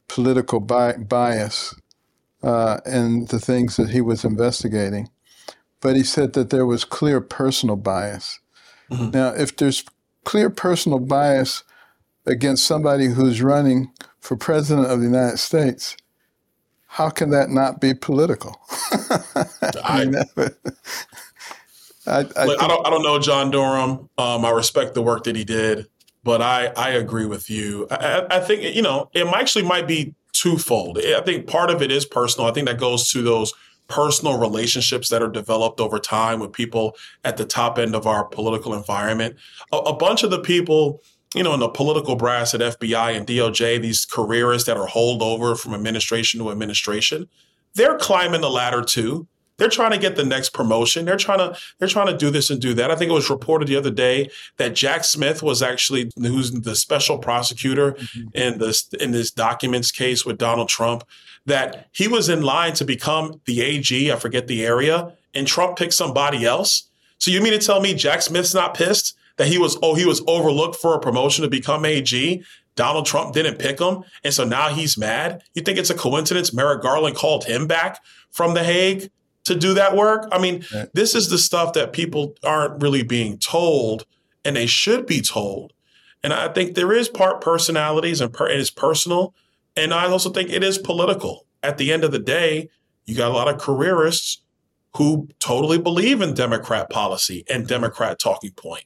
[0.09, 1.74] political bi- bias
[2.42, 5.09] uh, in the things that he was investigating,
[5.81, 8.41] but he said that there was clear personal bias.
[8.91, 9.11] Mm-hmm.
[9.11, 9.85] Now, if there's
[10.24, 11.62] clear personal bias
[12.26, 15.97] against somebody who's running for president of the United States,
[16.87, 18.61] how can that not be political?
[19.85, 20.22] I, mean,
[22.07, 24.09] I, I, Look, I, don't I don't know John Durham.
[24.18, 25.87] Um, I respect the work that he did,
[26.24, 27.87] but I I agree with you.
[27.91, 30.99] I, I think you know it actually might be twofold.
[30.99, 32.49] I think part of it is personal.
[32.49, 33.53] I think that goes to those
[33.89, 38.24] personal relationships that are developed over time with people at the top end of our
[38.24, 39.36] political environment.
[39.72, 41.03] A, a bunch of the people
[41.34, 45.59] you know, in the political brass at FBI and DOJ, these careerists that are holdover
[45.59, 47.28] from administration to administration,
[47.74, 49.26] they're climbing the ladder too.
[49.59, 51.04] They're trying to get the next promotion.
[51.04, 52.90] They're trying to they're trying to do this and do that.
[52.90, 56.76] I think it was reported the other day that Jack Smith was actually who's the
[56.76, 58.28] special prosecutor mm-hmm.
[58.34, 61.04] in this in this documents case with Donald Trump
[61.44, 64.12] that he was in line to become the AG.
[64.12, 66.88] I forget the area, and Trump picked somebody else.
[67.18, 70.06] So you mean to tell me Jack Smith's not pissed that he was oh he
[70.06, 72.42] was overlooked for a promotion to become AG?
[72.76, 75.42] Donald Trump didn't pick him, and so now he's mad.
[75.54, 78.00] You think it's a coincidence Merrick Garland called him back
[78.30, 79.11] from The Hague?
[79.49, 80.28] To do that work.
[80.32, 80.88] I mean, right.
[80.94, 84.07] this is the stuff that people aren't really being told,
[84.44, 85.72] and they should be told.
[86.22, 89.34] And I think there is part personalities and, per, and it's personal.
[89.76, 91.46] And I also think it is political.
[91.62, 92.68] At the end of the day,
[93.07, 94.38] you got a lot of careerists
[94.96, 98.84] who totally believe in Democrat policy and Democrat talking point.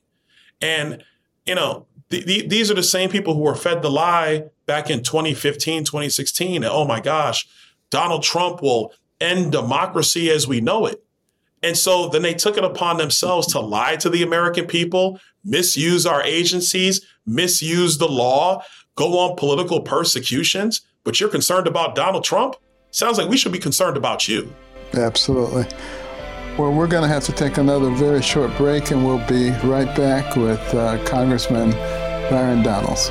[0.61, 1.03] And,
[1.47, 4.91] you know, th- th- these are the same people who were fed the lie back
[4.91, 6.57] in 2015, 2016.
[6.57, 7.47] And, oh my gosh,
[7.91, 8.93] Donald Trump will
[9.23, 11.03] end democracy as we know it.
[11.63, 16.05] And so then they took it upon themselves to lie to the American people, misuse
[16.07, 18.65] our agencies, misuse the law,
[18.97, 20.83] go on political persecutions.
[21.05, 22.57] But you're concerned about Donald Trump?
[22.91, 24.53] Sounds like we should be concerned about you.
[24.95, 25.67] Absolutely.
[26.59, 29.97] Well, we're going to have to take another very short break, and we'll be right
[29.97, 31.71] back with uh, Congressman
[32.29, 33.11] Byron Donalds.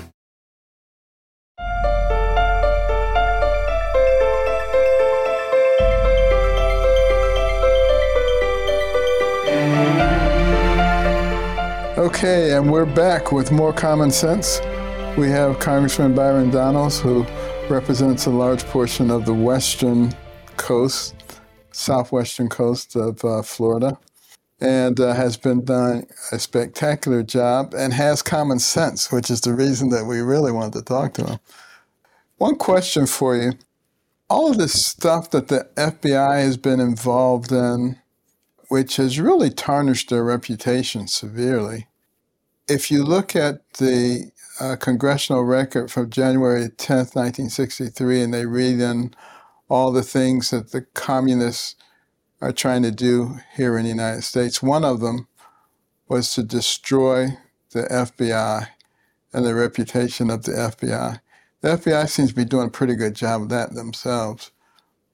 [12.13, 14.59] Okay, and we're back with more common sense.
[15.17, 17.25] We have Congressman Byron Donalds, who
[17.69, 20.11] represents a large portion of the western
[20.57, 21.15] coast,
[21.71, 23.97] southwestern coast of uh, Florida,
[24.59, 29.53] and uh, has been doing a spectacular job and has common sense, which is the
[29.53, 31.39] reason that we really wanted to talk to him.
[32.37, 33.53] One question for you
[34.29, 37.97] all of this stuff that the FBI has been involved in,
[38.67, 41.87] which has really tarnished their reputation severely
[42.71, 48.79] if you look at the uh, congressional record from January 10th, 1963, and they read
[48.79, 49.13] in
[49.67, 51.75] all the things that the communists
[52.39, 55.27] are trying to do here in the United States, one of them
[56.07, 57.27] was to destroy
[57.71, 58.67] the FBI
[59.33, 61.19] and the reputation of the FBI.
[61.59, 64.51] The FBI seems to be doing a pretty good job of that themselves.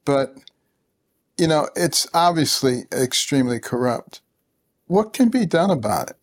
[0.05, 0.36] But,
[1.38, 4.22] you know, it's obviously extremely corrupt.
[4.86, 6.18] What can be done about it?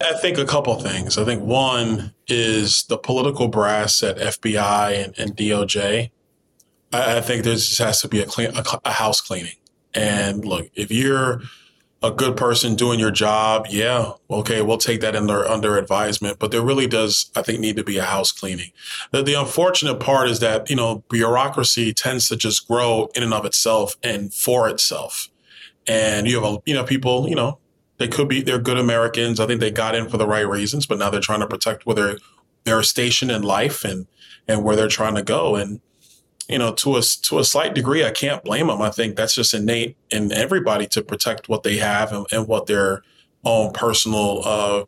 [0.00, 1.18] I think a couple things.
[1.18, 6.10] I think one is the political brass at FBI and, and DOJ.
[6.92, 9.56] I, I, think there just has to be a, clean, a, a house cleaning.
[9.92, 11.42] And look, if you're
[12.02, 16.38] a good person doing your job, yeah, okay, we'll take that under under advisement.
[16.38, 18.72] But there really does, I think, need to be a house cleaning.
[19.10, 23.34] The, the unfortunate part is that you know bureaucracy tends to just grow in and
[23.34, 25.28] of itself and for itself.
[25.86, 27.58] And you have a you know people you know
[28.00, 29.38] they could be they're good Americans.
[29.38, 31.84] I think they got in for the right reasons, but now they're trying to protect
[31.84, 32.16] where they're
[32.64, 34.06] their station in life and
[34.48, 35.54] and where they're trying to go.
[35.54, 35.82] And
[36.48, 38.80] you know, to a to a slight degree, I can't blame them.
[38.80, 42.66] I think that's just innate in everybody to protect what they have and, and what
[42.66, 43.02] their
[43.44, 44.84] own personal uh,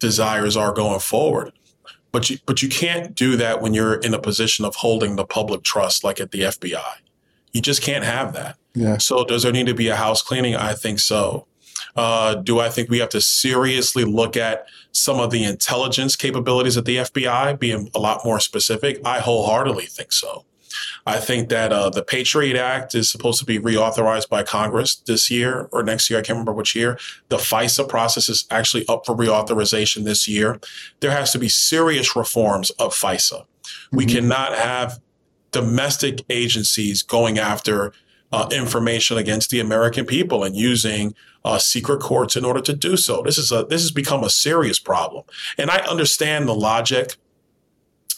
[0.00, 1.52] desires are going forward.
[2.10, 5.24] But you, but you can't do that when you're in a position of holding the
[5.24, 6.96] public trust, like at the FBI.
[7.52, 8.58] You just can't have that.
[8.74, 8.98] Yeah.
[8.98, 10.56] So does there need to be a house cleaning?
[10.56, 11.46] I think so.
[11.96, 16.76] Uh, do I think we have to seriously look at some of the intelligence capabilities
[16.76, 19.00] of the FBI, being a lot more specific?
[19.04, 20.44] I wholeheartedly think so.
[21.06, 25.30] I think that uh, the Patriot Act is supposed to be reauthorized by Congress this
[25.30, 26.18] year or next year.
[26.18, 26.98] I can't remember which year.
[27.28, 30.60] The FISA process is actually up for reauthorization this year.
[31.00, 33.40] There has to be serious reforms of FISA.
[33.42, 33.96] Mm-hmm.
[33.96, 35.00] We cannot have
[35.52, 37.92] domestic agencies going after
[38.36, 42.94] uh, information against the American people and using uh, secret courts in order to do
[42.94, 43.22] so.
[43.22, 45.24] This is a this has become a serious problem,
[45.56, 47.16] and I understand the logic.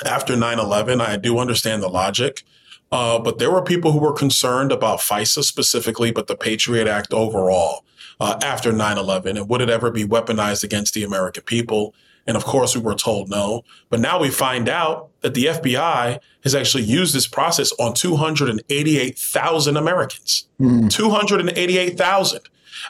[0.05, 2.45] After 9-11, I do understand the logic.
[2.93, 7.13] Uh, but there were people who were concerned about FISA specifically, but the Patriot Act
[7.13, 7.85] overall
[8.21, 9.37] uh, after 9 11.
[9.37, 11.95] And would it ever be weaponized against the American people?
[12.29, 13.65] And of course, we were told no.
[13.89, 19.77] But now we find out that the FBI has actually used this process on 288,000
[19.79, 20.47] Americans.
[20.61, 20.91] Mm.
[20.91, 22.41] 288,000.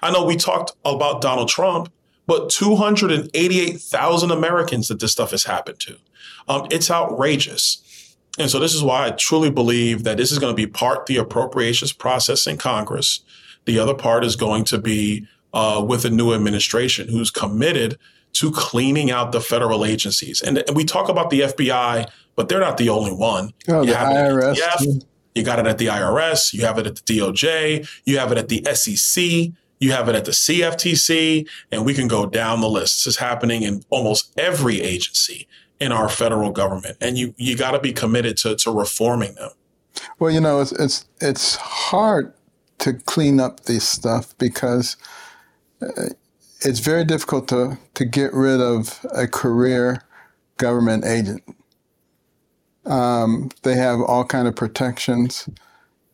[0.03, 1.93] I know we talked about Donald Trump,
[2.26, 5.97] but 288,000 Americans that this stuff has happened to.
[6.49, 8.16] Um, it's outrageous.
[8.41, 11.07] And so this is why I truly believe that this is going to be part
[11.07, 13.20] the appropriations process in Congress.
[13.66, 17.99] The other part is going to be uh, with a new administration who's committed
[18.39, 20.41] to cleaning out the federal agencies.
[20.41, 23.53] And, and, we talk about the FBI, but they're not the only one.
[23.68, 24.57] Oh, you the IRS.
[24.80, 26.53] It, you got it at the IRS.
[26.53, 27.89] You have it at the DOJ.
[28.05, 29.53] You have it at the SEC.
[29.80, 33.05] You have it at the CFTC, and we can go down the list.
[33.05, 35.47] This is happening in almost every agency
[35.80, 39.51] in our federal government, and you you got to be committed to to reforming them.
[40.18, 42.34] Well, you know, it's it's it's hard
[42.78, 44.97] to clean up this stuff because
[45.80, 46.09] uh,
[46.61, 50.03] it's very difficult to to get rid of a career
[50.57, 51.43] government agent.
[52.85, 55.49] Um, they have all kind of protections,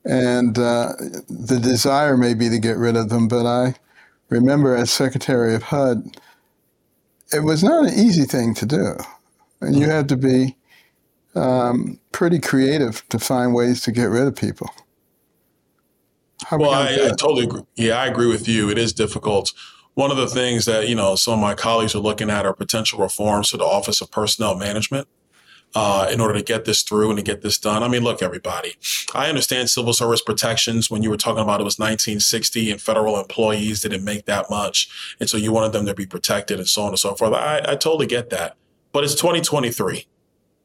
[0.05, 0.93] and uh,
[1.29, 3.29] the desire may be to get rid of them.
[3.29, 3.75] But I
[4.29, 6.17] remember, as Secretary of HUD,
[7.33, 8.97] it was not an easy thing to do
[9.65, 10.57] and you had to be
[11.35, 14.71] um, pretty creative to find ways to get rid of people.
[16.45, 17.63] How well, I, I, totally agree.
[17.75, 18.71] Yeah, I agree with you.
[18.71, 19.53] It is difficult.
[19.95, 22.53] One of the things that you know some of my colleagues are looking at are
[22.53, 25.09] potential reforms to the Office of Personnel Management.
[25.77, 27.83] Uh, in order to get this through and to get this done.
[27.83, 28.77] I mean, look, everybody,
[29.13, 33.19] I understand civil service protections when you were talking about it was 1960 and federal
[33.19, 35.17] employees didn't make that much.
[35.19, 37.33] And so you wanted them to be protected and so on and so forth.
[37.33, 38.57] I, I totally get that
[38.95, 40.07] but it's 2023.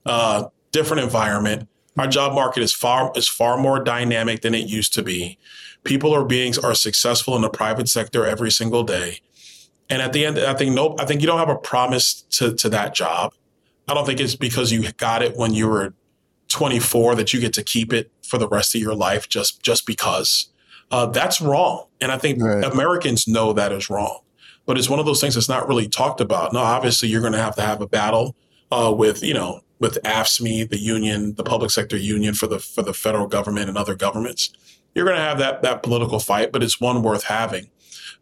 [0.05, 1.67] Uh, different environment.
[1.97, 5.37] Our job market is far is far more dynamic than it used to be.
[5.83, 9.19] People are beings are successful in the private sector every single day.
[9.89, 10.99] And at the end, I think nope.
[10.99, 13.33] I think you don't have a promise to to that job.
[13.87, 15.93] I don't think it's because you got it when you were
[16.49, 19.85] 24 that you get to keep it for the rest of your life just just
[19.85, 20.47] because.
[20.91, 22.63] Uh, that's wrong, and I think right.
[22.63, 24.21] Americans know that is wrong
[24.69, 26.53] but it's one of those things that's not really talked about.
[26.53, 28.35] Now, obviously, you're going to have to have a battle
[28.71, 32.83] uh, with, you know, with AFSCME, the union, the public sector union for the for
[32.83, 34.51] the federal government and other governments.
[34.93, 37.69] You're going to have that that political fight, but it's one worth having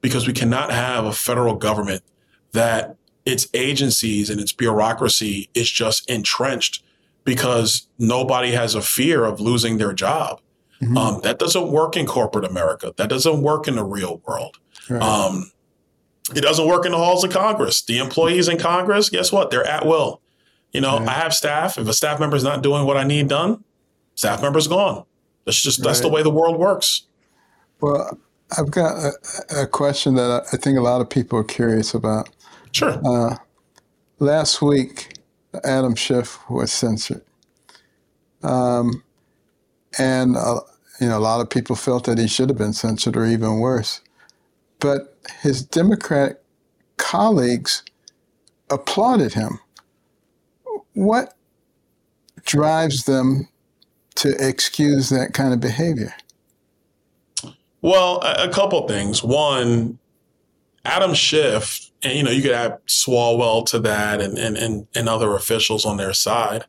[0.02, 2.04] because we cannot have a federal government
[2.52, 2.96] that
[3.26, 6.84] its agencies and its bureaucracy is just entrenched
[7.24, 10.40] because nobody has a fear of losing their job.
[10.82, 10.98] Mm-hmm.
[10.98, 12.94] Um, that doesn't work in corporate America.
[12.98, 14.58] That doesn't work in the real world.
[14.90, 15.02] Right.
[15.02, 15.52] Um,
[16.36, 17.82] it doesn't work in the halls of Congress.
[17.82, 19.50] The employees in Congress, guess what?
[19.50, 20.22] They're at will.
[20.72, 21.08] You know, right.
[21.08, 21.78] I have staff.
[21.78, 23.64] If a staff member is not doing what I need done,
[24.16, 25.06] staff member's gone.
[25.48, 27.04] That's just that's the way the world works.
[27.80, 28.20] Well,
[28.58, 32.28] I've got a, a, question that I think a lot of people are curious about.
[32.74, 33.00] Sure.
[33.06, 33.38] Uh,
[34.20, 35.14] last week,
[35.64, 37.24] Adam Schiff was censured,
[38.44, 39.04] um,
[39.98, 40.60] and uh,
[41.00, 43.60] you know a lot of people felt that he should have been censured, or even
[43.60, 44.02] worse.
[44.80, 46.42] But his Democratic
[46.98, 47.84] colleagues
[48.70, 49.60] applauded him.
[50.94, 51.36] What
[52.44, 53.48] drives them
[54.18, 56.14] to excuse that kind of behavior?
[57.82, 59.24] Well, a, couple things.
[59.24, 60.00] One,
[60.84, 65.08] Adam Schiff, and you know, you could add Swalwell to that and, and, and, and
[65.08, 66.66] other officials on their side.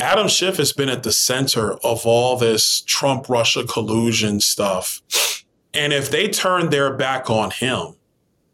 [0.00, 5.02] Adam Schiff has been at the center of all this Trump Russia collusion stuff
[5.72, 7.94] and if they turn their back on him,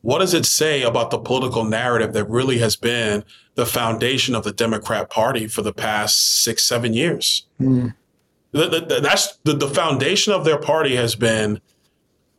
[0.02, 3.24] what does it say about the political narrative that really has been
[3.54, 7.46] the foundation of the Democrat Party for the past six, seven years?
[7.60, 7.94] Mm.
[8.52, 11.60] That's the, the foundation of their party has been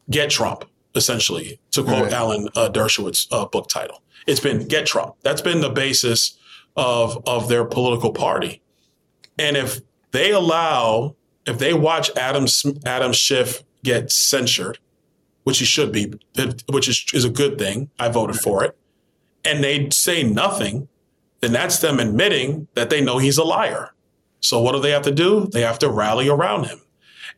[0.10, 0.66] get Trump.
[0.96, 2.14] essentially, to quote Right.
[2.14, 4.02] Alan uh, Dershowitz's uh, book title.
[4.26, 5.16] It's been get Trump.
[5.22, 6.38] That's been the basis
[6.76, 8.62] of of their political party.
[9.38, 9.82] And if
[10.12, 12.46] they allow, if they watch Adam
[12.86, 14.80] Adam Schiff get censured,
[15.44, 16.14] which he should be,
[16.68, 17.90] which is is a good thing.
[18.00, 18.76] I voted for it,
[19.46, 20.88] and they say nothing,
[21.42, 23.92] then that's them admitting that they know he's a liar.
[24.40, 25.48] So what do they have to do?
[25.52, 26.82] They have to rally around him.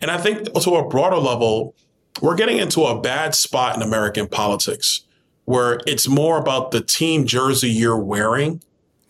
[0.02, 1.76] And I think to a broader level,
[2.22, 5.06] we're getting into a bad spot in American politics
[5.46, 8.62] where it's more about the team jersey you're wearing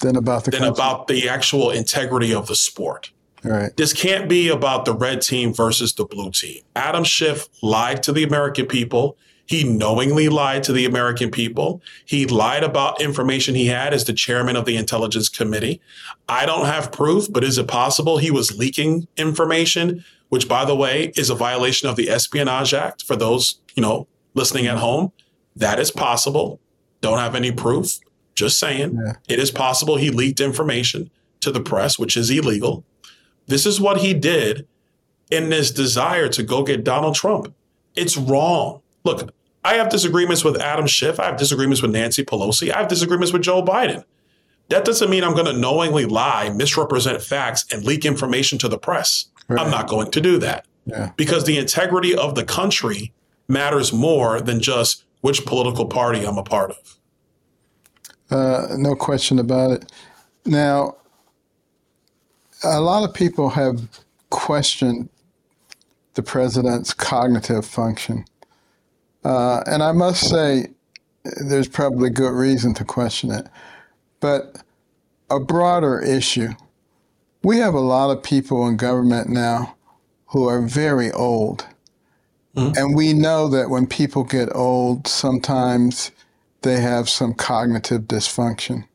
[0.01, 0.83] Then about the than country.
[0.83, 3.11] about the actual integrity of the sport.
[3.43, 3.75] right.
[3.75, 6.61] This can't be about the red team versus the blue team.
[6.75, 9.17] Adam Schiff lied to the American people.
[9.49, 11.81] He knowingly lied to the American people.
[12.05, 15.81] He lied about information he had as the chairman of the Intelligence Committee.
[16.27, 20.75] I don't have proof, but is it possible he was leaking information, which, by the
[20.75, 25.11] way, is a violation of the Espionage Act for those, you know, listening at home?
[25.55, 26.59] That is possible.
[27.01, 27.97] Don't have any proof.
[28.35, 29.01] Just saying.
[29.03, 29.13] Yeah.
[29.27, 31.09] It is possible he leaked information
[31.41, 32.83] to the press, which is illegal.
[33.47, 34.67] This is what he did
[35.31, 37.51] in this desire to go get Donald Trump.
[37.95, 38.83] It's wrong.
[39.03, 39.33] Look,
[39.63, 41.19] I have disagreements with Adam Schiff.
[41.19, 42.71] I have disagreements with Nancy Pelosi.
[42.73, 44.03] I have disagreements with Joe Biden.
[44.69, 48.77] That doesn't mean I'm going to knowingly lie, misrepresent facts, and leak information to the
[48.77, 49.25] press.
[49.47, 49.59] Right.
[49.59, 51.11] I'm not going to do that Yeah.
[51.17, 53.11] because the integrity of the country
[53.47, 56.97] matters more than just which political party I'm a part of.
[58.29, 59.91] Uh, no question about it.
[60.45, 60.95] Now,
[62.63, 63.99] a lot of people have
[64.29, 65.09] questioned
[66.13, 68.25] the president's cognitive function.
[69.23, 70.67] Uh, and I must say,
[71.45, 73.47] there's probably good reason to question it.
[74.19, 74.63] But
[75.29, 76.49] a broader issue
[77.43, 79.75] we have a lot of people in government now
[80.27, 81.65] who are very old.
[82.75, 86.11] And we know that when people get old, sometimes
[86.61, 88.85] they have some cognitive dysfunction.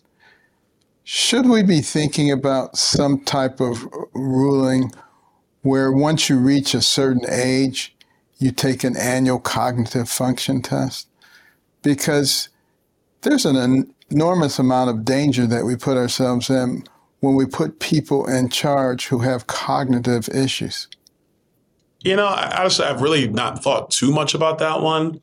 [1.03, 4.93] Should we be thinking about some type of ruling
[5.63, 7.97] where once you reach a certain age,
[8.39, 11.09] you take an annual cognitive function test?
[11.83, 12.49] Because
[13.23, 16.85] there's an enormous amount of danger that we put ourselves in
[17.21, 20.89] when we put people in charge who have cognitive issues.
[22.03, 25.23] You know, honestly, I've really not thought too much about that one.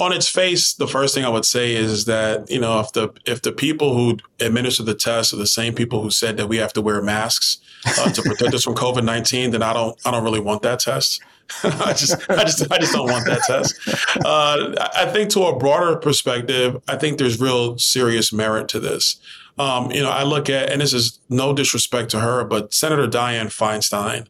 [0.00, 3.10] On its face, the first thing I would say is that you know if the
[3.24, 6.56] if the people who administer the test are the same people who said that we
[6.56, 10.10] have to wear masks uh, to protect us from COVID nineteen, then I don't I
[10.10, 11.22] don't really want that test.
[11.64, 13.74] I just I just I just don't want that test.
[14.24, 19.16] Uh, I think to a broader perspective, I think there's real serious merit to this.
[19.58, 23.06] Um, you know, I look at and this is no disrespect to her, but Senator
[23.06, 24.26] Dianne Feinstein.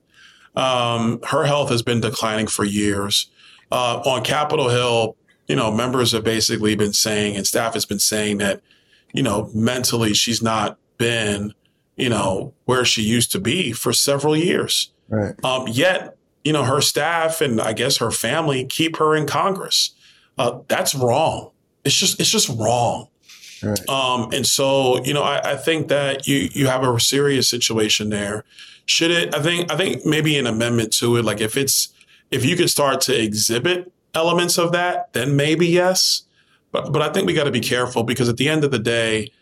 [0.55, 3.31] Um, her health has been declining for years.
[3.71, 5.17] Uh, on Capitol Hill,
[5.47, 8.61] you know, members have basically been saying, and staff has been saying that,
[9.13, 11.55] you know, mentally she's not been,
[11.97, 14.93] you know, where she used to be for several years.
[15.09, 15.35] Right.
[15.45, 19.95] Um, yet, you know, her staff and I guess her family keep her in Congress.
[20.37, 21.51] Uh, that's wrong.
[21.85, 23.09] It's just, it's just wrong.
[23.63, 23.89] Right.
[23.89, 28.11] Um, and so, you know, I, I think that you you have a serious situation
[28.11, 28.45] there.
[28.87, 29.35] Should it?
[29.35, 31.89] I think I think maybe an amendment to it, like if it's
[32.31, 36.23] if you could start to exhibit elements of that, then maybe yes.
[36.71, 38.79] But but I think we got to be careful because at the end of the
[38.79, 39.33] day,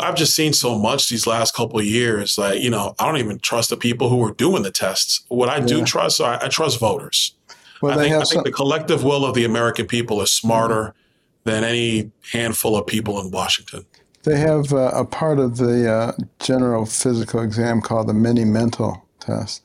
[0.00, 2.38] I've just seen so much these last couple of years.
[2.38, 5.24] Like you know, I don't even trust the people who are doing the tests.
[5.28, 7.34] What I do trust, I, I trust voters.
[7.82, 10.94] Well, I think, I have think the collective will of the American people is smarter
[11.44, 13.84] than any handful of people in Washington.
[14.22, 19.04] They have uh, a part of the uh, general physical exam called the mini mental
[19.20, 19.62] test.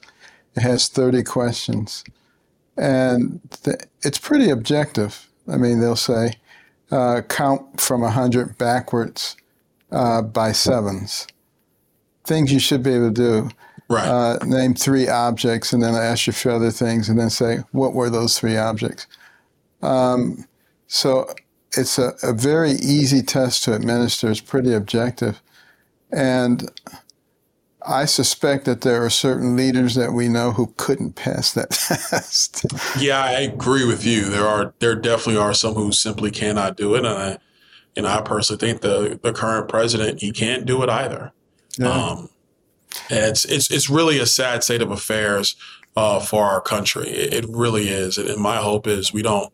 [0.55, 2.03] It has 30 questions.
[2.75, 5.29] And th- it's pretty objective.
[5.47, 6.33] I mean, they'll say
[6.91, 9.37] uh, count from 100 backwards
[9.91, 11.27] uh, by sevens.
[12.25, 13.49] Things you should be able to do.
[13.89, 14.07] Right.
[14.07, 17.31] Uh, name three objects and then I ask you a few other things and then
[17.31, 19.07] say, what were those three objects?
[19.81, 20.45] Um,
[20.85, 21.33] so
[21.75, 24.29] it's a, a very easy test to administer.
[24.29, 25.41] It's pretty objective.
[26.11, 26.69] And
[27.85, 31.69] I suspect that there are certain leaders that we know who couldn't pass that
[32.09, 32.65] test.
[32.99, 34.29] yeah, I agree with you.
[34.29, 37.37] There are there definitely are some who simply cannot do it, and I,
[38.01, 41.31] know, I personally think the the current president he can't do it either.
[41.81, 42.29] Um,
[43.09, 45.55] and it's it's it's really a sad state of affairs
[45.95, 47.07] uh, for our country.
[47.09, 49.51] It, it really is, and my hope is we don't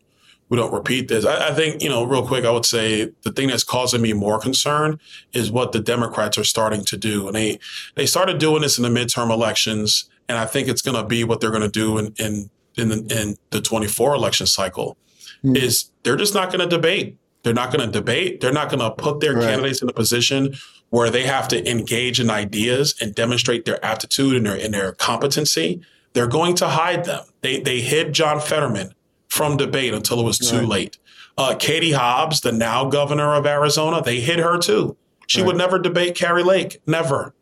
[0.48, 1.24] we don't repeat this.
[1.24, 4.12] I, I think you know, real quick, I would say the thing that's causing me
[4.12, 5.00] more concern
[5.32, 7.58] is what the Democrats are starting to do, and they
[7.94, 11.24] they started doing this in the midterm elections, and I think it's going to be
[11.24, 14.98] what they're going to do in in in the, in the 24 election cycle.
[15.42, 15.56] mm.
[15.56, 17.16] is they're just not going to debate.
[17.46, 18.40] They're not going to debate.
[18.40, 19.44] They're not going to put their right.
[19.44, 20.56] candidates in a position
[20.90, 24.90] where they have to engage in ideas and demonstrate their aptitude and their, and their
[24.90, 25.80] competency.
[26.12, 27.22] They're going to hide them.
[27.42, 28.94] They, they hid John Fetterman
[29.28, 30.66] from debate until it was too right.
[30.66, 30.98] late.
[31.38, 34.96] Uh, Katie Hobbs, the now governor of Arizona, they hid her too.
[35.28, 35.46] She right.
[35.46, 37.32] would never debate Kari Lake, never.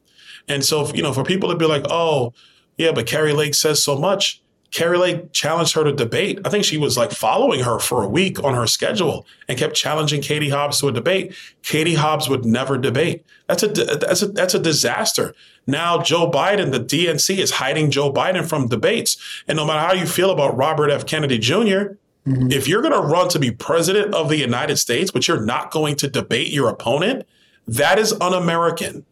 [0.48, 2.34] And so, you know, for people to be like, oh,
[2.76, 4.42] yeah, but Kari Lake says so much.
[4.75, 6.41] Kari Lake challenged her to debate.
[6.45, 9.77] I think she was like following her for a week on her schedule and kept
[9.77, 11.33] challenging Katie Hobbs to a debate.
[11.62, 13.25] Katie Hobbs would never debate.
[13.47, 15.33] That's a that's a that's a disaster.
[15.68, 19.16] Now Joe Biden, the DNC is hiding Joe Biden from debates.
[19.47, 21.07] And no matter how you feel about Robert F.
[21.07, 21.97] Kennedy junior
[22.27, 22.51] mm-hmm.
[22.51, 25.70] if you're going to run to be president of the United States, but you're not
[25.70, 27.25] going to debate your opponent,
[27.68, 29.07] that is un-American.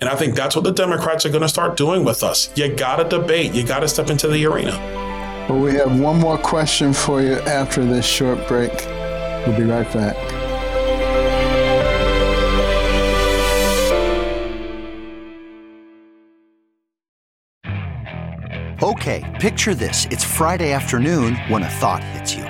[0.00, 2.50] And I think that's what the Democrats are going to start doing with us.
[2.56, 4.72] You got to debate, you got to step into the arena.
[5.48, 8.72] Well, we have one more question for you after this short break.
[9.46, 10.16] We'll be right back.
[18.82, 20.06] Okay, picture this.
[20.06, 22.49] It's Friday afternoon when a thought hits you.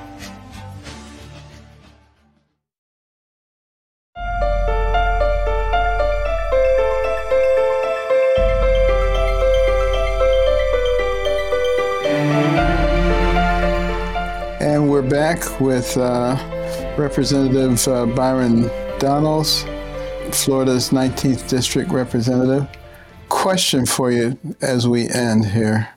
[15.41, 18.69] Back with uh, Representative uh, Byron
[18.99, 19.63] Donalds,
[20.31, 22.67] Florida's 19th District Representative.
[23.29, 25.89] Question for you as we end here.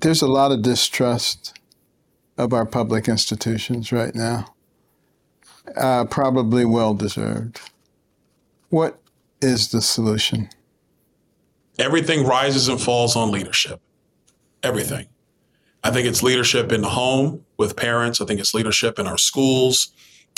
[0.00, 1.58] There's a lot of distrust
[2.36, 4.54] of our public institutions right now,
[5.76, 7.60] uh, probably well deserved.
[8.70, 8.98] What
[9.40, 10.48] is the solution?
[11.78, 13.80] Everything rises and falls on leadership.
[14.62, 15.08] Everything.
[15.84, 18.20] I think it's leadership in the home with parents.
[18.20, 19.92] I think it's leadership in our schools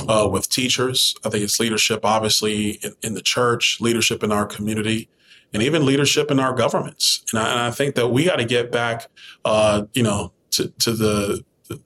[0.09, 1.15] uh, with teachers.
[1.25, 5.09] I think it's leadership, obviously, in, in, the church, leadership in our community,
[5.53, 7.25] and even leadership in our governments.
[7.33, 9.09] And I, and I think that we got to get back,
[9.45, 11.79] uh, you know, to, to the, the,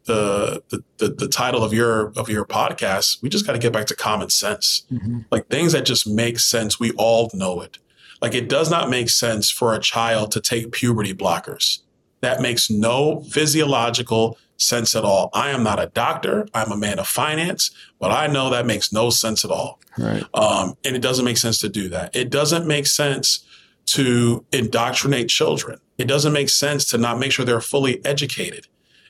[0.68, 3.22] the, the, the, title of your, of your podcast.
[3.22, 5.20] We just got to get back to common sense, mm-hmm.
[5.30, 6.80] like things that just make sense.
[6.80, 7.78] We all know it.
[8.22, 11.80] Like it does not make sense for a child to take puberty blockers.
[12.24, 15.28] That makes no physiological sense at all.
[15.34, 16.46] I am not a doctor.
[16.54, 19.78] I'm a man of finance, but I know that makes no sense at all.
[19.98, 20.24] Right.
[20.32, 22.16] Um, and it doesn't make sense to do that.
[22.16, 23.44] It doesn't make sense
[23.86, 25.80] to indoctrinate children.
[25.98, 28.66] It doesn't make sense to not make sure they're fully educated.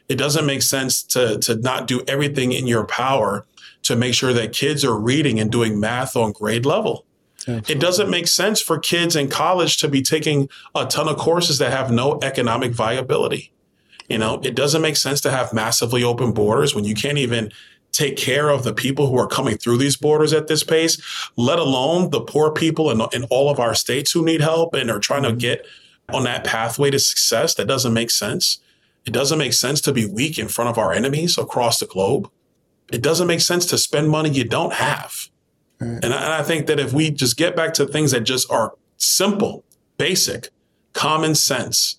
[0.09, 3.47] It doesn't make sense to, to not do everything in your power
[3.85, 7.07] to make sure that kids are reading and doing math on grade level.
[7.47, 7.75] Absolutely.
[7.75, 11.59] It doesn't make sense for kids in college to be taking a ton of courses
[11.59, 13.53] that have no economic viability.
[14.09, 17.51] You know, it doesn't make sense to have massively open borders when you can't even
[17.93, 21.01] take care of the people who are coming through these borders at this pace,
[21.37, 24.91] let alone the poor people in, in all of our states who need help and
[24.91, 25.39] are trying to mm-hmm.
[25.39, 25.67] get
[26.13, 27.55] on that pathway to success.
[27.55, 28.59] That doesn't make sense.
[29.07, 32.31] It doesn't make sense to be weak in front of our enemies across the globe.
[32.93, 35.29] It doesn't make sense to spend money you don't have.
[35.85, 38.51] And, I, and I think that if we just get back to things that just
[38.51, 39.65] are simple,
[39.97, 40.51] basic,
[40.93, 41.97] common sense,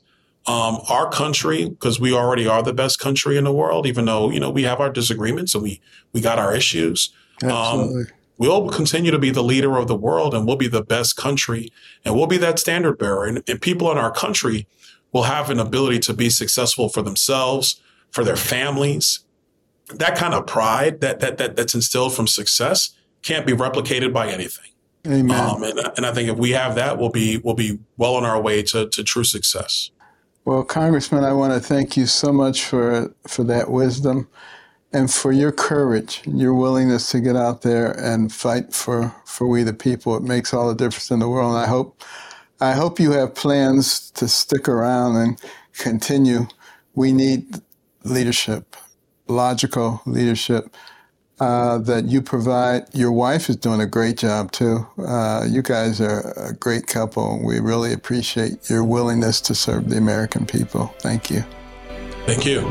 [0.47, 4.29] um, our country, because we already are the best country in the world, even though,
[4.29, 5.81] you know, we have our disagreements and we,
[6.13, 7.11] we got our issues.
[7.43, 8.01] Um, Absolutely.
[8.01, 8.07] Um,
[8.37, 11.71] we'll continue to be the leader of the world and we'll be the best country
[12.03, 13.25] and we'll be that standard bearer.
[13.25, 14.67] And, and people in our country
[15.11, 17.81] will have an ability to be successful for themselves,
[18.11, 19.21] for their families.
[19.93, 22.91] That kind of pride that, that, that that's instilled from success
[23.25, 24.71] can't be replicated by anything.
[25.07, 25.37] Amen.
[25.37, 28.23] Um, and, and I think if we have that, we'll be we'll be well on
[28.23, 29.91] our way to, to true success.
[30.45, 34.27] Well, Congressman, I want to thank you so much for for that wisdom.
[34.95, 39.61] and for your courage, your willingness to get out there and fight for, for we
[39.61, 40.15] the people.
[40.15, 41.53] It makes all the difference in the world.
[41.53, 42.01] And I hope
[42.61, 45.41] I hope you have plans to stick around and
[45.77, 46.47] continue.
[46.93, 47.55] We need
[48.05, 48.77] leadership,
[49.27, 50.73] logical leadership
[51.39, 52.85] uh, that you provide.
[52.93, 54.85] Your wife is doing a great job too.
[54.97, 57.41] Uh, you guys are a great couple.
[57.43, 60.87] We really appreciate your willingness to serve the American people.
[60.99, 61.43] Thank you.
[62.25, 62.61] Thank you.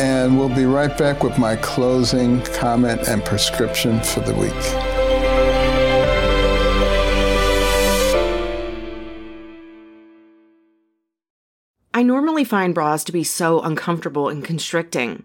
[0.00, 5.00] And we'll be right back with my closing comment and prescription for the week.
[11.92, 15.24] I normally find bras to be so uncomfortable and constricting.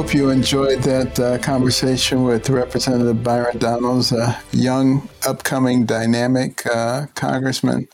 [0.00, 7.04] Hope you enjoyed that uh, conversation with Representative Byron Donalds, a young, upcoming, dynamic uh,
[7.14, 7.86] congressman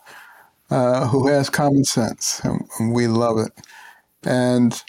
[0.69, 3.51] uh, who has common sense, and we love it.
[4.23, 4.81] And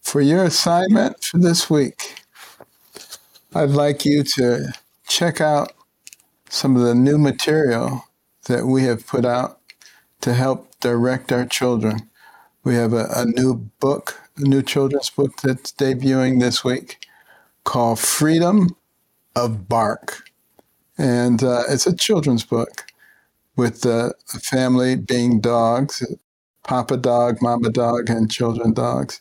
[0.00, 2.24] for your assignment for this week,
[3.54, 4.72] I'd like you to
[5.06, 5.74] check out
[6.48, 8.06] some of the new material
[8.46, 9.58] that we have put out
[10.22, 12.08] to help direct our children.
[12.64, 17.06] We have a, a new book a new children's book that's debuting this week
[17.64, 18.76] called Freedom
[19.36, 20.24] of Bark.
[20.98, 22.86] And uh, it's a children's book
[23.56, 26.02] with a family being dogs
[26.62, 29.20] Papa dog, Mama dog, and children dogs.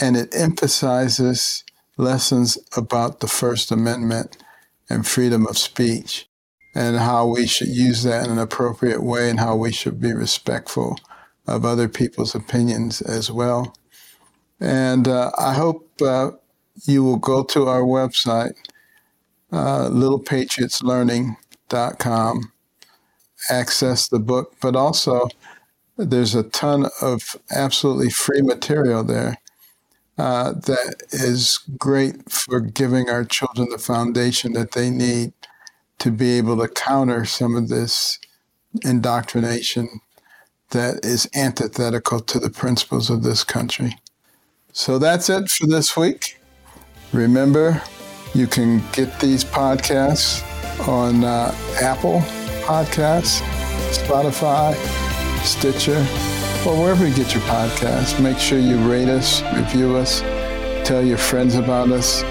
[0.00, 1.64] And it emphasizes
[1.96, 4.36] lessons about the First Amendment
[4.90, 6.28] and freedom of speech
[6.74, 10.12] and how we should use that in an appropriate way and how we should be
[10.12, 10.98] respectful
[11.46, 13.74] of other people's opinions as well.
[14.60, 16.30] And uh, I hope uh,
[16.84, 18.54] you will go to our website,
[19.52, 22.52] uh, littlepatriotslearning.com,
[23.50, 25.28] access the book, but also
[25.96, 29.38] there's a ton of absolutely free material there
[30.18, 35.32] uh, that is great for giving our children the foundation that they need
[35.98, 38.18] to be able to counter some of this
[38.82, 39.88] indoctrination
[40.70, 43.96] that is antithetical to the principles of this country.
[44.76, 46.38] So that's it for this week.
[47.14, 47.80] Remember,
[48.34, 50.44] you can get these podcasts
[50.86, 52.20] on uh, Apple
[52.60, 53.40] Podcasts,
[53.90, 54.74] Spotify,
[55.42, 55.96] Stitcher,
[56.68, 58.22] or wherever you get your podcasts.
[58.22, 60.20] Make sure you rate us, review us,
[60.86, 62.22] tell your friends about us,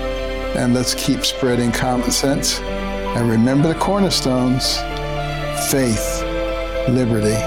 [0.55, 2.59] and let's keep spreading common sense.
[2.59, 4.77] And remember the cornerstones
[5.71, 6.21] faith,
[6.89, 7.41] liberty,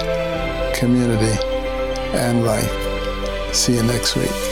[0.77, 1.41] community,
[2.17, 3.55] and life.
[3.55, 4.48] See you next week.